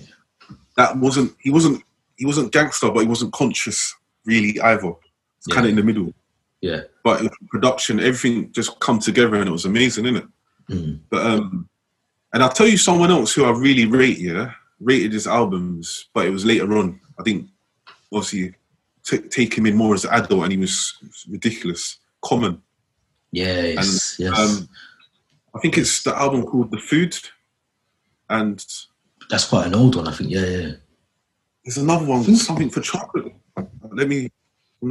that 0.78 0.98
wasn't 0.98 1.34
he 1.40 1.50
wasn't 1.50 1.84
he 2.18 2.26
wasn't 2.26 2.52
gangster, 2.52 2.92
but 2.92 3.02
he 3.02 3.08
wasn't 3.08 3.34
conscious 3.34 3.94
really 4.26 4.60
either. 4.62 4.94
It's 5.38 5.48
kind 5.48 5.66
of 5.66 5.72
in 5.72 5.76
the 5.76 5.84
middle. 5.84 6.14
Yeah. 6.62 6.82
But 7.04 7.22
production, 7.50 8.00
everything 8.00 8.52
just 8.52 8.80
come 8.80 9.00
together 9.00 9.36
and 9.36 9.48
it 9.48 9.52
was 9.52 9.66
amazing, 9.66 10.06
isn't 10.06 10.18
it? 10.18 10.28
Mm. 10.72 11.00
But 11.10 11.26
um, 11.26 11.70
and 12.34 12.42
I'll 12.42 12.50
tell 12.50 12.68
you 12.68 12.78
someone 12.78 13.12
else 13.12 13.34
who 13.34 13.46
I 13.46 13.52
really 13.52 13.86
rate. 13.86 14.18
Yeah, 14.18 14.52
rated 14.80 15.14
his 15.14 15.28
albums, 15.28 16.10
but 16.14 16.26
it 16.26 16.32
was 16.32 16.46
later 16.46 16.78
on. 16.78 17.00
I 17.20 17.24
think 17.24 17.50
obviously 18.12 18.56
t- 19.06 19.20
take 19.20 19.54
him 19.58 19.66
in 19.66 19.76
more 19.76 19.94
as 19.94 20.06
an 20.06 20.14
adult, 20.14 20.44
and 20.44 20.52
he 20.52 20.58
was 20.58 20.98
ridiculous. 21.30 22.00
Common. 22.22 22.62
Yes, 23.32 24.16
yes. 24.18 24.38
Um, 24.38 24.70
I 25.56 25.60
think 25.60 25.78
it's 25.78 26.04
the 26.04 26.18
album 26.18 26.44
called 26.44 26.72
The 26.72 26.80
Food, 26.80 27.18
and 28.30 28.64
That's 29.30 29.48
quite 29.48 29.68
an 29.68 29.76
old 29.76 29.96
one, 29.96 30.08
I 30.08 30.12
think. 30.12 30.30
Yeah, 30.30 30.46
yeah. 30.46 30.72
there's 31.64 31.78
another 31.78 32.06
one, 32.06 32.24
something 32.36 32.70
for 32.70 32.82
chocolate. 32.82 33.34
Let 33.92 34.08
me. 34.08 34.32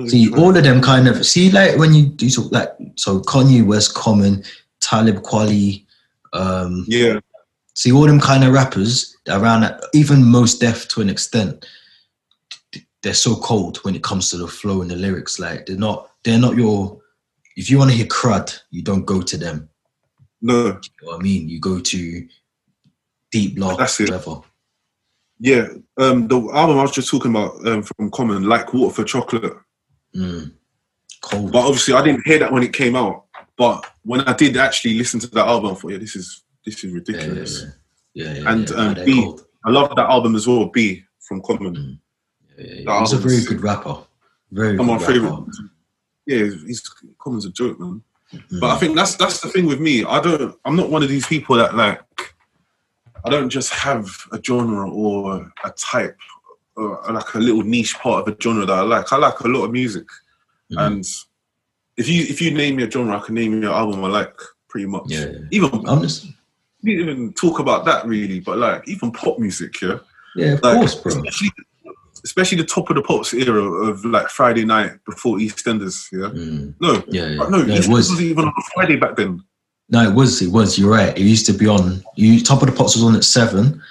See, 0.09 0.33
all 0.35 0.57
of 0.57 0.65
them 0.65 0.81
kind 0.81 1.07
of 1.07 1.25
see 1.25 1.51
like 1.51 1.79
when 1.79 1.95
you 1.95 2.07
do 2.07 2.29
so 2.29 2.43
like 2.51 2.71
so 2.97 3.21
Kanye 3.21 3.65
West, 3.65 3.95
Common, 3.95 4.43
Talib 4.81 5.17
Kweli, 5.23 5.85
um, 6.33 6.85
Yeah, 6.89 7.21
see 7.75 7.93
all 7.93 8.07
them 8.07 8.19
kind 8.19 8.43
of 8.43 8.53
rappers 8.53 9.17
around 9.29 9.61
that, 9.61 9.85
even 9.93 10.25
Mos 10.25 10.59
Def 10.59 10.89
to 10.89 11.01
an 11.01 11.11
extent. 11.11 11.67
They're 13.05 13.15
so 13.15 13.37
cold 13.37 13.77
when 13.85 13.95
it 13.95 14.03
comes 14.03 14.31
to 14.31 14.37
the 14.39 14.49
flow 14.49 14.81
and 14.83 14.91
the 14.91 14.97
lyrics. 14.97 15.39
Like 15.39 15.67
they're 15.67 15.77
not, 15.77 16.11
they're 16.25 16.39
not 16.41 16.57
your. 16.57 17.01
If 17.57 17.71
you 17.71 17.79
want 17.79 17.91
to 17.93 17.97
hear 17.97 18.07
crud, 18.07 18.59
you 18.71 18.83
don't 18.83 19.05
go 19.05 19.21
to 19.23 19.37
them. 19.37 19.69
no, 20.43 20.55
You 20.57 20.63
know 20.73 20.79
what 21.03 21.21
I 21.21 21.23
mean? 21.23 21.49
You 21.49 21.61
go 21.61 21.79
to 21.79 22.29
D 23.31 23.55
Block, 23.55 23.79
That's 23.79 24.01
it. 24.01 24.11
whatever. 24.11 24.41
yeah. 25.39 25.69
Um, 25.99 26.27
the 26.29 26.37
album 26.53 26.79
I 26.79 26.83
was 26.83 26.93
just 26.93 27.11
talking 27.11 27.31
about 27.31 27.65
um, 27.67 27.83
from 27.85 28.11
Common, 28.11 28.45
like 28.45 28.73
Water 28.75 28.95
for 28.95 29.05
Chocolate. 29.05 29.55
Mm. 30.17 30.53
Cold. 31.21 31.53
But 31.53 31.65
obviously, 31.67 31.95
I 31.95 32.03
didn't 32.03 32.27
hear 32.27 32.39
that 32.41 32.53
when 32.53 32.63
it 32.63 32.73
came 32.73 32.97
out. 32.97 33.27
But 33.57 33.85
when 34.03 34.23
I 34.23 34.33
did 34.33 34.57
actually 34.57 34.95
listen 34.99 35.21
to 35.21 35.27
that 35.29 35.47
album, 35.47 35.73
I 35.73 35.75
thought, 35.75 35.93
yeah, 35.93 35.99
this 35.99 36.17
is 36.17 36.43
this 36.65 36.83
is 36.83 36.85
yeah, 36.85 36.89
yeah, 36.91 36.95
ridiculous. 36.95 37.65
yeah. 38.15 38.25
yeah, 38.33 38.41
yeah 38.43 38.51
And, 38.51 38.71
um, 38.73 38.95
B- 39.05 39.23
cold. 39.23 39.45
I 39.67 39.71
love 39.71 39.95
that 39.95 40.11
album 40.11 40.35
as 40.35 40.47
well. 40.49 40.67
B 40.67 41.03
from 41.21 41.41
Common. 41.43 41.77
Mm. 41.77 41.99
He's 42.57 43.13
a 43.13 43.19
very 43.19 43.43
good 43.45 43.63
rapper. 43.63 43.99
Very 44.53 44.77
Come 44.77 44.87
good 44.87 44.93
on, 44.93 44.99
rapper. 45.01 45.13
favorite. 45.13 45.45
Yeah, 46.27 46.45
he's 46.67 46.89
Common's 47.19 47.45
a 47.47 47.51
joke, 47.51 47.79
man. 47.81 48.03
Mm. 48.33 48.61
But 48.61 48.71
I 48.71 48.77
think 48.79 48.97
that's 48.97 49.17
that's 49.17 49.41
the 49.41 49.49
thing 49.49 49.67
with 49.67 49.81
me. 49.81 50.05
I 50.05 50.21
don't. 50.21 50.57
I'm 50.65 50.77
not 50.77 50.91
one 50.91 51.03
of 51.03 51.09
these 51.09 51.27
people 51.27 51.57
that 51.57 51.75
like. 51.75 52.01
I 53.25 53.31
don't 53.31 53.49
just 53.49 53.73
have 53.73 54.07
a 54.33 54.41
genre 54.43 54.89
or 54.91 55.51
a 55.65 55.71
type, 55.71 56.17
or 56.77 57.01
like 57.11 57.35
a 57.35 57.39
little 57.39 57.63
niche 57.63 57.95
part 57.99 58.27
of 58.29 58.35
a 58.35 58.37
genre 58.41 58.67
that 58.67 58.73
I 58.79 58.83
like. 58.83 59.13
I 59.13 59.17
like 59.17 59.41
a 59.41 59.49
lot 59.49 59.65
of 59.65 59.73
music, 59.73 60.07
Mhm. 60.73 60.87
and 60.87 61.07
if 61.97 62.09
you 62.09 62.23
if 62.25 62.41
you 62.43 62.51
name 62.51 62.77
me 62.77 62.83
a 62.85 62.91
genre, 62.91 63.17
I 63.17 63.21
can 63.21 63.35
name 63.35 63.53
you 63.53 63.59
an 63.59 63.65
album 63.65 64.05
I 64.05 64.09
like 64.09 64.37
pretty 64.69 64.87
much. 64.87 65.05
Yeah, 65.07 65.27
yeah. 65.27 65.39
Even 65.51 65.87
I'm 65.89 66.03
just, 66.03 66.27
we 66.83 66.97
didn't 66.97 67.09
even 67.15 67.33
talk 67.33 67.61
about 67.61 67.85
that 67.87 68.05
really, 68.07 68.41
but 68.41 68.59
like 68.59 68.87
even 68.89 69.11
pop 69.13 69.39
music, 69.39 69.81
yeah. 69.81 69.99
yeah, 70.37 70.53
of 70.55 70.63
Like, 70.63 70.79
course, 70.79 70.95
bro. 70.97 71.13
Especially, 71.13 71.51
especially 72.25 72.59
the 72.59 72.65
top 72.65 72.89
of 72.91 72.97
the 72.97 73.03
pops 73.03 73.33
era 73.35 73.63
of 73.63 74.05
like 74.05 74.29
Friday 74.29 74.65
night 74.65 74.93
before 75.05 75.37
EastEnders, 75.39 76.09
yeah. 76.13 76.31
Mm. 76.31 76.75
No, 76.81 77.03
Yeah, 77.09 77.27
yeah. 77.29 77.37
no, 77.37 77.49
No, 77.49 77.65
EastEnders 77.65 77.85
it 77.85 77.89
was. 77.89 78.11
wasn't 78.11 78.21
even 78.23 78.45
on 78.45 78.53
a 78.57 78.63
Friday 78.75 78.97
back 78.97 79.17
then. 79.17 79.43
No, 79.91 80.09
it 80.11 80.15
was. 80.15 80.41
It 80.41 80.51
was. 80.51 80.79
You're 80.79 80.91
right. 80.91 81.17
It 81.17 81.23
used 81.23 81.45
to 81.47 81.53
be 81.53 81.67
on. 81.69 82.03
You 82.17 82.41
top 82.43 82.63
of 82.63 82.69
the 82.71 82.75
pops 82.75 82.95
was 82.97 83.05
on 83.05 83.15
at 83.15 83.25
seven. 83.25 83.83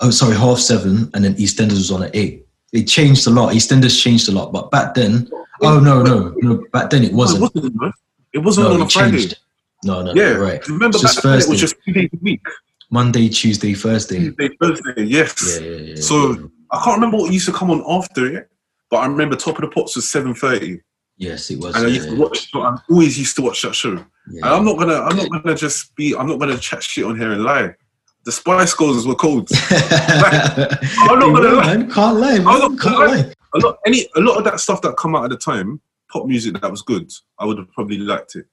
Oh, 0.00 0.10
sorry, 0.10 0.34
half 0.34 0.58
seven, 0.58 1.10
and 1.14 1.24
then 1.24 1.34
EastEnders 1.34 1.72
was 1.74 1.90
on 1.92 2.02
at 2.04 2.16
eight. 2.16 2.46
It 2.72 2.84
changed 2.84 3.26
a 3.26 3.30
lot. 3.30 3.52
EastEnders 3.54 4.00
changed 4.02 4.28
a 4.30 4.32
lot, 4.32 4.50
but 4.52 4.70
back 4.70 4.94
then, 4.94 5.28
oh 5.60 5.78
no, 5.78 6.02
no, 6.02 6.34
no. 6.38 6.64
Back 6.72 6.88
then 6.90 7.04
it 7.04 7.12
wasn't. 7.12 7.44
it 7.54 7.62
wasn't. 7.74 7.94
It 8.32 8.38
wasn't 8.38 8.68
No, 8.68 8.74
on 8.76 8.80
a 8.80 8.88
Friday. 8.88 9.18
changed. 9.18 9.38
No, 9.84 10.00
no, 10.02 10.14
Yeah, 10.14 10.32
no, 10.32 10.40
right. 10.40 10.66
Remember 10.68 10.98
back 10.98 11.16
then 11.22 11.38
it 11.40 11.48
was 11.48 11.60
just 11.60 11.74
two 11.84 11.92
days 11.92 12.08
a 12.14 12.16
week. 12.22 12.40
Monday, 12.90 13.28
Tuesday, 13.28 13.74
Thursday. 13.74 14.18
Tuesday, 14.30 14.48
Thursday, 14.60 15.02
yes. 15.04 15.58
Yeah, 15.60 15.66
yeah, 15.68 15.76
yeah. 15.76 15.94
So 15.96 16.50
I 16.72 16.82
can't 16.82 16.96
remember 16.96 17.18
what 17.18 17.32
used 17.32 17.46
to 17.46 17.52
come 17.52 17.70
on 17.70 17.84
after 17.88 18.26
it, 18.36 18.50
but 18.90 18.98
I 18.98 19.06
remember 19.06 19.36
Top 19.36 19.56
of 19.56 19.62
the 19.62 19.68
Pops 19.68 19.96
was 19.96 20.08
seven 20.10 20.34
thirty, 20.34 20.80
yes, 21.18 21.50
it 21.50 21.58
was. 21.58 21.74
and 21.76 21.86
I 21.86 21.88
used 21.88 22.08
to 22.08 22.16
watch. 22.16 22.48
I 22.54 22.76
always 22.90 23.18
used 23.18 23.36
to 23.36 23.42
watch 23.42 23.62
that 23.62 23.74
show. 23.74 23.94
yeah. 24.30 24.44
And 24.44 24.46
I'm 24.46 24.64
not 24.64 24.78
gonna, 24.78 24.94
I'm 25.00 25.16
not 25.16 25.30
gonna 25.30 25.54
just 25.56 25.94
be, 25.96 26.14
I'm 26.16 26.26
not 26.26 26.38
gonna 26.38 26.56
chat 26.58 26.82
shit 26.82 27.04
on 27.04 27.18
here 27.18 27.32
and 27.32 27.42
lie. 27.44 27.74
The 28.24 28.32
Spice 28.32 28.72
Girls 28.74 29.06
were 29.06 29.16
cold. 29.16 29.48
I'm 29.70 31.18
not 31.18 31.34
gonna 31.34 31.48
lie. 31.56 31.76
man. 31.76 31.90
Can't 31.90 32.16
lie, 32.18 32.34
man. 32.34 32.44
not 32.44 32.78
Can't 32.80 32.96
lie. 32.98 33.32
a 33.54 33.58
lot, 33.58 33.78
any, 33.86 34.06
a 34.16 34.20
lot 34.20 34.38
of 34.38 34.44
that 34.44 34.60
stuff 34.60 34.80
that 34.82 34.96
come 34.96 35.16
out 35.16 35.24
at 35.24 35.30
the 35.30 35.36
time, 35.36 35.80
pop 36.10 36.26
music 36.26 36.60
that 36.60 36.70
was 36.70 36.82
good. 36.82 37.10
I 37.38 37.44
would 37.46 37.58
have 37.58 37.70
probably 37.72 37.98
liked 37.98 38.36
it. 38.36 38.46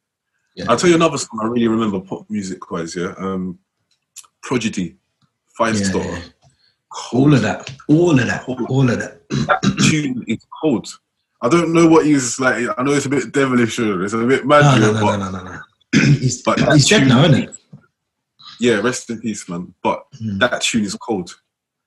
Yeah. 0.56 0.66
I'll 0.68 0.78
tell 0.78 0.90
you 0.90 0.96
another 0.96 1.18
song 1.18 1.40
I 1.42 1.46
really 1.46 1.68
remember 1.68 2.00
pop 2.02 2.26
music 2.30 2.70
wise. 2.72 2.96
Yeah, 2.96 3.14
um, 3.18 3.60
Prodigy, 4.42 4.98
Five 5.58 5.78
Yeah, 5.80 5.86
Star. 5.86 6.18
All 7.13 7.34
of 7.34 7.41
that. 7.41 7.69
All 7.88 8.19
of 8.19 8.25
that. 8.25 8.47
All 8.47 8.89
of 8.89 8.99
that. 8.99 9.28
That 9.30 9.62
tune 9.89 10.23
is 10.28 10.39
cold. 10.62 10.88
I 11.41 11.47
don't 11.49 11.71
know 11.73 11.88
what 11.88 12.06
he's 12.06 12.39
like. 12.39 12.67
I 12.78 12.84
know 12.84 12.91
it's 12.93 13.06
a 13.06 13.10
bit 13.10 13.32
devilish. 13.32 13.80
It's 13.80 14.13
a 14.13 14.25
bit 14.25 14.45
mad. 14.45 14.80
No, 14.80 14.91
no, 14.91 14.93
no, 14.93 15.02
but 15.06 15.17
no, 15.17 15.32
no, 15.32 15.43
no, 15.43 15.60
he's 16.19 16.41
But 16.41 16.60
he's 16.73 16.88
dead 16.89 17.08
now, 17.08 17.23
isn't 17.23 17.43
it? 17.49 17.56
yeah, 18.60 18.82
rest 18.82 19.10
in 19.10 19.21
peace, 19.21 19.47
man. 19.47 19.73
But 19.84 20.04
Mm. 20.21 20.39
that 20.39 20.62
tune 20.62 20.84
is 20.84 20.95
cold. 20.95 21.34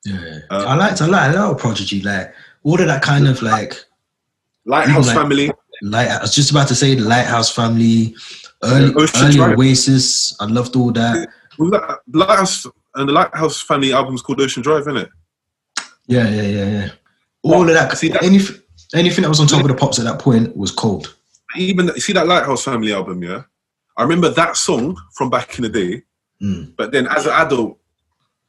Yeah. 0.05 0.39
Uh, 0.51 0.65
I 0.69 0.75
liked 0.77 1.03
I 1.03 1.07
like 1.07 1.35
a 1.35 1.39
lot 1.39 1.51
of 1.53 1.59
Prodigy, 1.59 2.01
like 2.03 2.33
all 2.63 2.81
of 2.81 2.87
that 2.87 3.03
kind 3.03 3.29
of 3.29 3.43
like 3.43 3.75
Lighthouse 4.65 5.13
Family. 5.13 5.51
light. 5.83 6.09
I 6.09 6.23
was 6.23 6.35
just 6.35 6.51
about 6.51 6.69
to 6.69 6.75
say 6.75 6.95
the 6.95 7.03
Lighthouse 7.03 7.51
Family, 7.55 8.15
early, 8.63 8.95
early 9.17 9.41
Oasis. 9.41 10.35
I 10.41 10.47
loved 10.47 10.77
all 10.77 10.93
that. 10.93 11.29
Was 11.59 11.71
that 11.73 11.99
Lighthouse 12.11 12.67
and 12.95 13.09
the 13.09 13.13
Lighthouse 13.13 13.61
Family 13.61 13.93
album's 13.93 14.23
called 14.23 14.41
Ocean 14.41 14.63
Drive, 14.63 14.83
isn't 14.83 14.97
it? 14.97 15.09
Yeah, 16.07 16.29
yeah, 16.29 16.43
yeah, 16.43 16.69
yeah. 16.71 16.91
All 17.43 17.63
of 17.63 17.75
that. 17.75 17.97
See, 17.97 18.09
that- 18.09 18.23
anything, 18.23 18.57
anything 18.95 19.23
that 19.23 19.29
was 19.29 19.41
on 19.41 19.47
top 19.47 19.63
of 19.63 19.69
the 19.69 19.75
pops 19.75 19.99
at 19.99 20.05
that 20.05 20.19
point 20.19 20.57
was 20.57 20.71
cold. 20.71 21.15
Even 21.57 21.87
you 21.95 22.01
see 22.01 22.13
that 22.15 22.27
Lighthouse 22.27 22.65
Family 22.65 22.93
album, 22.93 23.23
yeah. 23.23 23.43
I 23.97 24.03
remember 24.03 24.31
that 24.31 24.57
song 24.57 24.97
from 25.15 25.29
back 25.31 25.59
in 25.59 25.63
the 25.63 25.69
day, 25.69 26.03
Mm. 26.43 26.73
but 26.77 26.91
then 26.93 27.07
as 27.07 27.27
an 27.27 27.33
adult, 27.33 27.79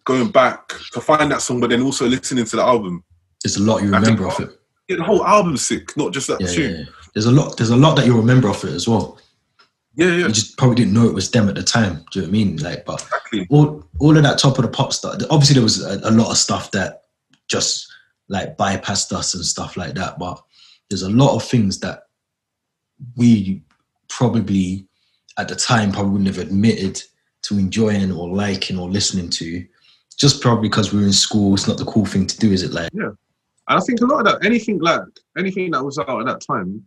going 0.05 0.29
back 0.31 0.69
to 0.93 0.99
find 1.01 1.31
that 1.31 1.41
song, 1.41 1.59
but 1.59 1.69
then 1.69 1.81
also 1.83 2.07
listening 2.07 2.45
to 2.45 2.55
the 2.55 2.61
album, 2.63 3.03
There's 3.43 3.57
a 3.57 3.61
lot 3.61 3.83
you 3.83 3.89
I 3.89 3.99
think- 4.01 4.19
remember 4.19 4.27
of 4.27 4.39
it. 4.39 4.59
yeah, 4.87 4.95
the 4.97 5.03
whole 5.03 5.23
album's 5.25 5.61
sick, 5.65 5.95
not 5.97 6.11
just 6.13 6.27
that 6.27 6.41
Yeah, 6.41 6.47
yeah, 6.47 6.53
tune. 6.55 6.75
yeah. 6.79 6.85
There's 7.13 7.25
a 7.27 7.31
lot. 7.31 7.55
There's 7.57 7.69
a 7.69 7.75
lot 7.75 7.95
that 7.97 8.05
you 8.07 8.15
remember 8.17 8.47
of 8.49 8.63
it 8.63 8.73
as 8.73 8.87
well. 8.87 9.19
Yeah, 9.95 10.07
yeah, 10.07 10.27
You 10.27 10.31
just 10.31 10.57
probably 10.57 10.75
didn't 10.75 10.93
know 10.93 11.07
it 11.07 11.13
was 11.13 11.29
them 11.29 11.49
at 11.49 11.55
the 11.55 11.63
time. 11.63 12.05
Do 12.11 12.19
you 12.19 12.25
know 12.25 12.27
what 12.27 12.29
I 12.29 12.31
mean? 12.31 12.57
Like, 12.57 12.85
but 12.85 13.01
exactly. 13.01 13.47
all 13.49 13.83
all 13.99 14.17
of 14.17 14.23
that 14.23 14.39
top 14.39 14.57
of 14.57 14.63
the 14.63 14.71
pop 14.71 14.91
stuff. 14.91 15.21
Obviously, 15.29 15.53
there 15.53 15.63
was 15.63 15.83
a, 15.83 15.99
a 16.03 16.11
lot 16.11 16.31
of 16.31 16.37
stuff 16.37 16.71
that 16.71 17.03
just 17.47 17.91
like 18.27 18.57
bypassed 18.57 19.11
us 19.13 19.35
and 19.35 19.45
stuff 19.45 19.77
like 19.77 19.93
that. 19.93 20.17
But 20.17 20.41
there's 20.89 21.03
a 21.03 21.09
lot 21.09 21.35
of 21.35 21.43
things 21.43 21.79
that 21.79 22.03
we 23.15 23.61
probably 24.09 24.87
at 25.37 25.47
the 25.47 25.55
time 25.55 25.91
probably 25.91 26.11
wouldn't 26.11 26.35
have 26.35 26.45
admitted 26.45 27.01
to 27.43 27.57
enjoying 27.57 28.11
or 28.11 28.29
liking 28.29 28.79
or 28.79 28.89
listening 28.89 29.29
to, 29.29 29.65
just 30.17 30.41
probably 30.41 30.69
because 30.69 30.93
we 30.93 30.99
were 30.99 31.05
in 31.05 31.13
school. 31.13 31.53
It's 31.53 31.67
not 31.67 31.77
the 31.77 31.85
cool 31.85 32.05
thing 32.05 32.25
to 32.27 32.37
do, 32.39 32.51
is 32.51 32.63
it? 32.63 32.71
Like, 32.71 32.89
And 33.67 33.79
I 33.79 33.81
think 33.81 34.01
a 34.01 34.05
lot 34.05 34.19
of 34.19 34.25
that, 34.25 34.45
anything 34.45 34.79
like 34.79 35.01
anything 35.37 35.71
that 35.71 35.83
was 35.83 35.97
out 35.97 36.19
at 36.19 36.25
that 36.25 36.41
time, 36.41 36.83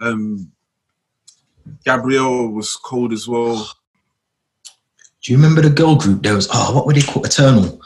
um, 0.00 0.50
Gabrielle 1.84 2.48
was 2.48 2.76
cold 2.76 3.12
as 3.12 3.26
well. 3.28 3.68
do 5.22 5.32
you 5.32 5.36
remember 5.38 5.60
the 5.62 5.70
girl 5.70 5.96
group? 5.96 6.22
There 6.22 6.34
was 6.34 6.48
oh, 6.52 6.74
what 6.74 6.86
were 6.86 6.92
they 6.94 7.02
called? 7.02 7.26
Eternal. 7.26 7.80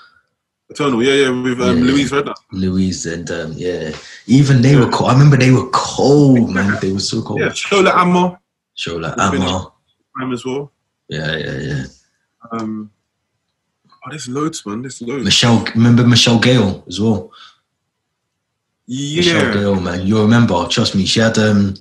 Eternal, 0.68 1.02
yeah, 1.02 1.14
yeah, 1.14 1.42
with 1.42 1.60
um, 1.60 1.78
Yeah. 1.78 1.84
Louise 1.84 2.12
Redner. 2.12 2.34
Louise 2.52 3.06
and 3.06 3.30
um, 3.30 3.52
yeah, 3.56 3.90
even 4.26 4.62
they 4.62 4.76
were 4.76 4.88
cold. 4.90 5.10
I 5.10 5.12
remember 5.14 5.36
they 5.36 5.50
were 5.50 5.68
cold, 5.70 6.50
man. 6.50 6.78
They 6.80 6.92
were 6.92 7.00
so 7.00 7.22
cold. 7.22 7.40
Yeah, 7.40 7.48
Shola 7.48 7.92
Ama 7.94 8.38
Show 8.74 8.96
like 8.96 9.14
It's 9.18 9.30
been- 9.30 9.42
Ama. 9.42 9.72
time 10.18 10.32
as 10.32 10.44
well. 10.44 10.70
Yeah, 11.08 11.36
yeah, 11.36 11.58
yeah. 11.58 11.84
Um, 12.52 12.90
oh, 13.86 14.10
there's 14.10 14.28
loads, 14.28 14.64
man. 14.64 14.82
There's 14.82 15.02
loads. 15.02 15.24
Michelle, 15.24 15.64
remember 15.74 16.06
Michelle 16.06 16.38
Gayle 16.38 16.84
as 16.86 17.00
well. 17.00 17.32
Yeah. 18.86 19.16
Michelle 19.16 19.44
yeah, 19.46 19.52
Gayle, 19.54 19.80
man, 19.80 20.06
you 20.06 20.20
remember? 20.22 20.66
Trust 20.68 20.94
me, 20.94 21.04
she 21.04 21.18
had 21.20 21.36
um. 21.38 21.74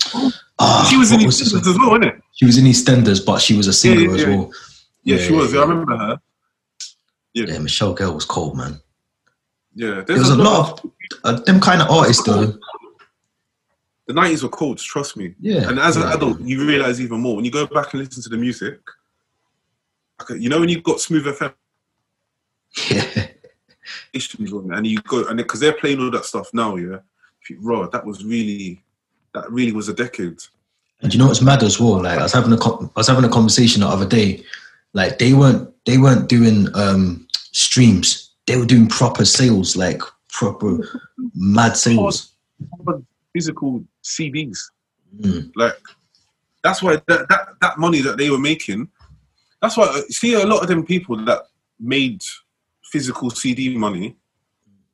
Ah, 0.59 0.85
she 0.89 0.97
was 0.97 1.11
in 1.11 1.23
was 1.25 1.41
EastEnders 1.41 1.67
as 1.67 1.77
well, 1.77 1.91
wasn't 1.91 2.05
it? 2.05 2.21
She 2.33 2.45
was 2.45 2.57
in 2.57 2.65
EastEnders, 2.65 3.25
but 3.25 3.39
she 3.41 3.55
was 3.55 3.67
a 3.67 3.73
singer 3.73 4.01
yeah, 4.01 4.13
as 4.13 4.21
yeah. 4.21 4.29
well. 4.29 4.51
Yeah, 5.03 5.17
she 5.17 5.33
was. 5.33 5.55
I 5.55 5.61
remember 5.61 5.97
her. 5.97 6.19
Yeah, 7.33 7.57
Michelle 7.59 7.93
Gayle 7.93 8.13
was 8.13 8.25
cold, 8.25 8.57
man. 8.57 8.81
Yeah, 9.73 9.95
There 9.95 10.03
there's 10.03 10.19
was 10.19 10.29
a 10.31 10.35
lot 10.35 10.83
of 10.83 10.91
uh, 11.23 11.39
them 11.41 11.61
kind 11.61 11.81
of 11.81 11.89
artists, 11.89 12.23
though. 12.23 12.53
The 14.07 14.13
nineties 14.13 14.43
were 14.43 14.49
cold. 14.49 14.79
Trust 14.79 15.15
me. 15.15 15.35
Yeah, 15.39 15.69
And 15.69 15.79
as 15.79 15.95
an 15.95 16.03
adult, 16.03 16.41
you 16.41 16.65
realize 16.65 16.99
even 16.99 17.21
more 17.21 17.35
when 17.35 17.45
you 17.45 17.51
go 17.51 17.67
back 17.67 17.93
and 17.93 18.03
listen 18.03 18.23
to 18.23 18.29
the 18.29 18.37
music. 18.37 18.79
like, 20.19 20.41
You 20.41 20.49
know 20.49 20.59
when 20.59 20.69
you've 20.69 20.83
got 20.83 20.99
Smooth 20.99 21.25
FM 21.25 21.53
Yeah. 22.89 23.27
and 24.75 24.87
you 24.87 24.99
go 25.01 25.25
and 25.27 25.37
because 25.37 25.59
they're 25.59 25.73
playing 25.73 25.99
all 25.99 26.11
that 26.11 26.25
stuff 26.25 26.49
now, 26.53 26.75
yeah. 26.75 26.97
Raw, 27.59 27.87
that 27.87 28.05
was 28.05 28.23
really, 28.25 28.83
that 29.33 29.49
really 29.51 29.71
was 29.71 29.89
a 29.89 29.93
decade. 29.93 30.39
And 31.01 31.13
you 31.13 31.19
know 31.19 31.27
what's 31.27 31.41
mad 31.41 31.63
as 31.63 31.79
well? 31.79 32.03
Like 32.03 32.19
I 32.19 32.23
was 32.23 32.33
having 32.33 32.53
a 32.53 32.61
I 32.61 32.89
was 32.95 33.07
having 33.07 33.23
a 33.23 33.29
conversation 33.29 33.81
the 33.81 33.87
other 33.87 34.07
day. 34.07 34.43
Like 34.93 35.19
they 35.19 35.33
weren't 35.33 35.71
they 35.85 35.97
weren't 35.97 36.27
doing 36.27 36.67
um 36.75 37.27
streams. 37.33 38.31
They 38.47 38.57
were 38.57 38.65
doing 38.65 38.87
proper 38.87 39.25
sales, 39.25 39.75
like 39.75 40.01
proper 40.29 40.79
mad 41.35 41.77
sales. 41.77 42.31
Physical 43.33 43.83
CDs, 44.03 44.57
Mm. 45.17 45.51
like 45.55 45.77
that's 46.63 46.83
why 46.83 46.97
that, 47.07 47.27
that 47.29 47.47
that 47.61 47.77
money 47.79 48.01
that 48.01 48.17
they 48.17 48.29
were 48.29 48.37
making. 48.37 48.89
That's 49.61 49.75
why 49.75 49.85
uh, 49.85 50.01
see 50.09 50.33
a 50.33 50.45
lot 50.45 50.61
of 50.61 50.67
them 50.67 50.85
people 50.85 51.17
that 51.25 51.43
made 51.79 52.21
physical 52.83 53.29
CD 53.31 53.75
money. 53.75 54.15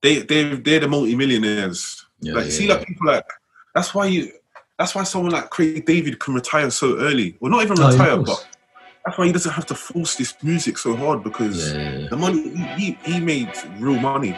They 0.01 0.19
they 0.19 0.55
they're 0.55 0.79
the 0.79 0.87
multimillionaires. 0.87 2.05
Yeah, 2.21 2.33
like 2.33 2.45
yeah, 2.45 2.51
see 2.51 2.67
yeah. 2.67 2.75
like 2.75 2.87
people 2.87 3.07
like 3.07 3.25
that's 3.75 3.93
why 3.93 4.07
you 4.07 4.31
that's 4.79 4.95
why 4.95 5.03
someone 5.03 5.31
like 5.31 5.49
Craig 5.51 5.85
David 5.85 6.19
can 6.19 6.33
retire 6.33 6.69
so 6.71 6.97
early. 6.97 7.37
Well, 7.39 7.51
not 7.51 7.63
even 7.63 7.79
Oh, 7.79 7.91
retire, 7.91 8.17
but 8.17 8.47
that's 9.05 9.17
why 9.17 9.27
he 9.27 9.31
doesn't 9.33 9.51
have 9.53 9.65
to 9.67 9.75
force 9.75 10.15
this 10.15 10.35
music 10.43 10.77
so 10.77 10.95
hard 10.95 11.23
because 11.23 11.73
Yeah, 11.73 12.07
the 12.09 12.17
money 12.17 12.41
he, 12.75 12.97
he 13.03 13.19
made 13.19 13.49
real 13.77 13.99
money. 13.99 14.35